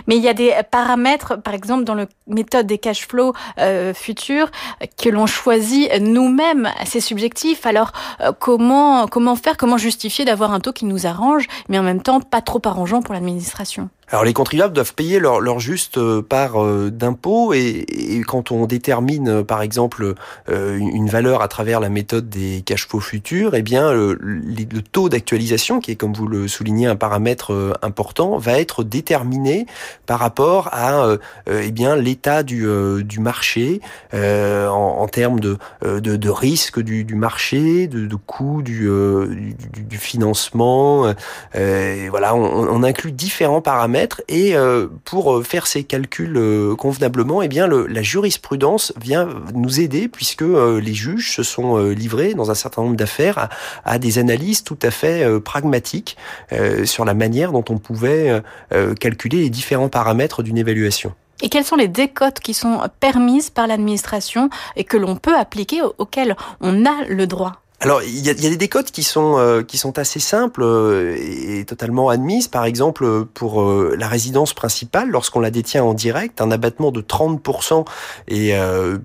Mais 0.07 0.17
il 0.17 0.23
y 0.23 0.27
a 0.27 0.33
des 0.33 0.51
paramètres, 0.71 1.39
par 1.39 1.53
exemple 1.53 1.83
dans 1.83 1.93
le 1.93 2.07
méthode 2.25 2.65
des 2.65 2.79
cash 2.79 3.07
flows 3.07 3.33
euh, 3.59 3.93
futurs, 3.93 4.49
que 4.97 5.09
l'on 5.09 5.27
choisit 5.27 5.91
nous-mêmes. 6.01 6.69
C'est 6.85 6.99
subjectif. 6.99 7.67
Alors 7.67 7.91
comment 8.39 9.05
comment 9.05 9.35
faire, 9.35 9.57
comment 9.57 9.77
justifier 9.77 10.25
d'avoir 10.25 10.53
un 10.53 10.59
taux 10.59 10.73
qui 10.73 10.85
nous 10.85 11.05
arrange, 11.05 11.45
mais 11.69 11.77
en 11.77 11.83
même 11.83 12.01
temps 12.01 12.19
pas 12.19 12.41
trop 12.41 12.61
arrangeant 12.65 13.03
pour 13.03 13.13
l'administration? 13.13 13.89
Alors 14.11 14.23
les 14.23 14.33
contribuables 14.33 14.73
doivent 14.73 14.93
payer 14.93 15.19
leur, 15.19 15.59
juste 15.59 15.97
euh, 15.97 16.21
part 16.21 16.63
euh, 16.63 16.91
d'impôt 16.91 17.53
et, 17.53 17.85
quand 18.27 18.51
on 18.51 18.67
détermine 18.67 19.29
euh, 19.29 19.43
par 19.43 19.61
exemple 19.61 20.13
une 20.47 21.09
valeur 21.09 21.41
à 21.41 21.47
travers 21.47 21.79
la 21.79 21.89
méthode 21.89 22.29
des 22.29 22.61
cash 22.65 22.87
flows 22.87 22.99
futurs, 22.99 23.55
eh 23.55 23.61
bien 23.61 23.91
le, 23.91 24.17
taux 24.91 25.09
d'actualisation 25.09 25.79
qui 25.79 25.91
est 25.91 25.95
comme 25.95 26.13
vous 26.13 26.27
le 26.27 26.47
soulignez 26.47 26.87
un 26.87 26.95
paramètre 26.95 27.77
important 27.81 28.37
va 28.37 28.59
être 28.59 28.83
déterminé 28.83 29.65
par 30.05 30.19
rapport 30.19 30.69
à 30.71 31.15
eh 31.49 31.71
bien 31.71 31.95
l'état 31.95 32.43
du, 32.43 32.67
marché 33.19 33.81
en, 34.13 35.07
termes 35.07 35.39
de, 35.39 35.57
de, 35.81 36.29
risque 36.29 36.79
du, 36.79 37.15
marché, 37.15 37.87
de, 37.87 38.05
de 38.05 38.15
coût 38.15 38.61
du, 38.61 38.89
financement. 39.91 41.13
voilà, 41.53 42.35
on 42.35 42.83
inclut 42.83 43.11
différents 43.11 43.61
paramètres 43.61 43.94
et 44.27 44.55
euh, 44.55 44.87
pour 45.05 45.35
euh, 45.35 45.43
faire 45.43 45.67
ces 45.67 45.83
calculs 45.83 46.37
euh, 46.37 46.75
convenablement, 46.75 47.41
eh 47.41 47.47
bien 47.47 47.67
la 47.67 48.01
jurisprudence 48.01 48.93
vient 49.01 49.27
nous 49.53 49.79
aider 49.79 50.07
puisque 50.07 50.41
les 50.43 50.93
juges 50.93 51.35
se 51.35 51.43
sont 51.43 51.77
livrés 51.77 52.33
dans 52.33 52.51
un 52.51 52.55
certain 52.55 52.83
nombre 52.83 52.95
d'affaires 52.95 53.49
à, 53.85 53.99
des 53.99 54.19
analyses 54.19 54.63
tout 54.63 54.77
à 54.81 54.91
fait 54.91 55.39
pragmatiques 55.39 56.17
sur 56.83 57.05
la 57.05 57.13
manière 57.13 57.51
dont 57.51 57.63
on 57.69 57.77
pouvait 57.77 58.41
calculer 58.99 59.41
les 59.41 59.49
différents 59.49 59.89
paramètres 59.89 60.43
d'une 60.43 60.57
évaluation. 60.57 61.13
Et 61.41 61.49
quelles 61.49 61.65
sont 61.65 61.75
les 61.75 61.87
décotes 61.87 62.39
qui 62.39 62.53
sont 62.53 62.79
permises 62.99 63.49
par 63.49 63.67
l'administration 63.67 64.49
et 64.75 64.83
que 64.83 64.97
l'on 64.97 65.15
peut 65.15 65.37
appliquer, 65.37 65.81
auxquelles 65.97 66.35
on 66.61 66.85
a 66.85 67.03
le 67.07 67.27
droit? 67.27 67.64
Alors, 67.85 68.01
il 68.01 68.25
y 68.25 68.31
a, 68.31 68.33
y 68.33 68.47
a, 68.47 68.49
des 68.49 68.57
décotes 68.57 68.89
qui 68.89 69.03
sont 69.03 69.37
euh, 69.37 69.61
qui 69.61 69.77
sont 69.77 69.99
assez 69.99 70.19
simples 70.19 70.63
euh, 70.63 71.15
et 71.19 71.65
totalement 71.65 72.09
admises. 72.09 72.47
Par 72.47 72.65
exemple, 72.65 73.25
pour 73.25 73.61
euh, 73.61 73.95
la 73.95 74.07
résidence 74.07 74.55
principale, 74.55 75.11
lorsqu'on 75.11 75.39
la 75.39 75.51
détient 75.51 75.83
en 75.83 75.93
direct, 75.93 76.41
un 76.41 76.49
abattement 76.49 76.91
de 76.91 77.01
30% 77.01 77.85
est 78.27 78.57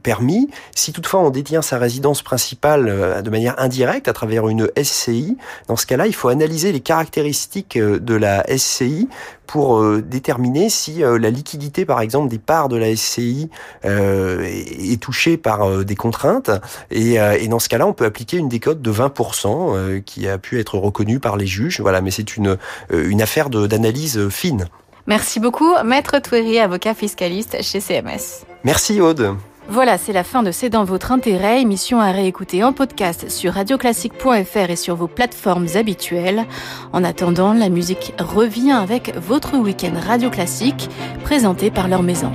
permis. 0.02 0.48
Si 0.74 0.94
toutefois 0.94 1.20
on 1.20 1.28
détient 1.28 1.60
sa 1.60 1.76
résidence 1.76 2.22
principale 2.22 3.22
de 3.22 3.30
manière 3.30 3.60
indirecte 3.60 4.08
à 4.08 4.14
travers 4.14 4.48
une 4.48 4.70
SCI, 4.82 5.36
dans 5.68 5.76
ce 5.76 5.84
cas-là, 5.84 6.06
il 6.06 6.14
faut 6.14 6.28
analyser 6.28 6.72
les 6.72 6.80
caractéristiques 6.80 7.76
de 7.76 8.14
la 8.14 8.46
SCI 8.56 9.08
pour 9.46 9.84
déterminer 9.98 10.70
si 10.70 11.00
la 11.00 11.30
liquidité, 11.30 11.84
par 11.84 12.00
exemple, 12.00 12.28
des 12.28 12.38
parts 12.38 12.68
de 12.68 12.76
la 12.76 12.94
SCI 12.94 13.50
est 13.82 15.02
touchée 15.02 15.36
par 15.36 15.84
des 15.84 15.96
contraintes. 15.96 16.50
Et, 16.90 17.14
et 17.14 17.48
dans 17.48 17.58
ce 17.58 17.68
cas-là, 17.68 17.86
on 17.86 17.92
peut 17.92 18.04
appliquer 18.04 18.36
une 18.36 18.48
décote 18.48 18.69
de 18.74 18.92
20% 18.92 19.46
euh, 19.76 20.00
qui 20.00 20.28
a 20.28 20.38
pu 20.38 20.60
être 20.60 20.78
reconnue 20.78 21.20
par 21.20 21.36
les 21.36 21.46
juges. 21.46 21.80
Voilà, 21.80 22.00
mais 22.00 22.10
c'est 22.10 22.36
une, 22.36 22.58
euh, 22.92 23.08
une 23.08 23.22
affaire 23.22 23.50
d'analyse 23.50 24.28
fine. 24.28 24.66
Merci 25.06 25.40
beaucoup, 25.40 25.72
Maître 25.84 26.18
Touéry, 26.18 26.58
avocat 26.58 26.94
fiscaliste 26.94 27.62
chez 27.62 27.80
CMS. 27.80 28.44
Merci 28.64 29.00
Aude. 29.00 29.34
Voilà, 29.68 29.98
c'est 29.98 30.12
la 30.12 30.24
fin 30.24 30.42
de 30.42 30.50
C'est 30.50 30.68
dans 30.68 30.82
votre 30.82 31.12
intérêt, 31.12 31.60
émission 31.60 32.00
à 32.00 32.10
réécouter 32.10 32.64
en 32.64 32.72
podcast 32.72 33.30
sur 33.30 33.52
radioclassique.fr 33.52 34.70
et 34.70 34.76
sur 34.76 34.96
vos 34.96 35.06
plateformes 35.06 35.68
habituelles. 35.76 36.44
En 36.92 37.04
attendant, 37.04 37.54
la 37.54 37.68
musique 37.68 38.12
revient 38.18 38.72
avec 38.72 39.16
votre 39.16 39.56
week-end 39.56 39.92
Radio 40.04 40.28
Classique, 40.28 40.90
présenté 41.22 41.70
par 41.70 41.86
leur 41.86 42.02
maison. 42.02 42.32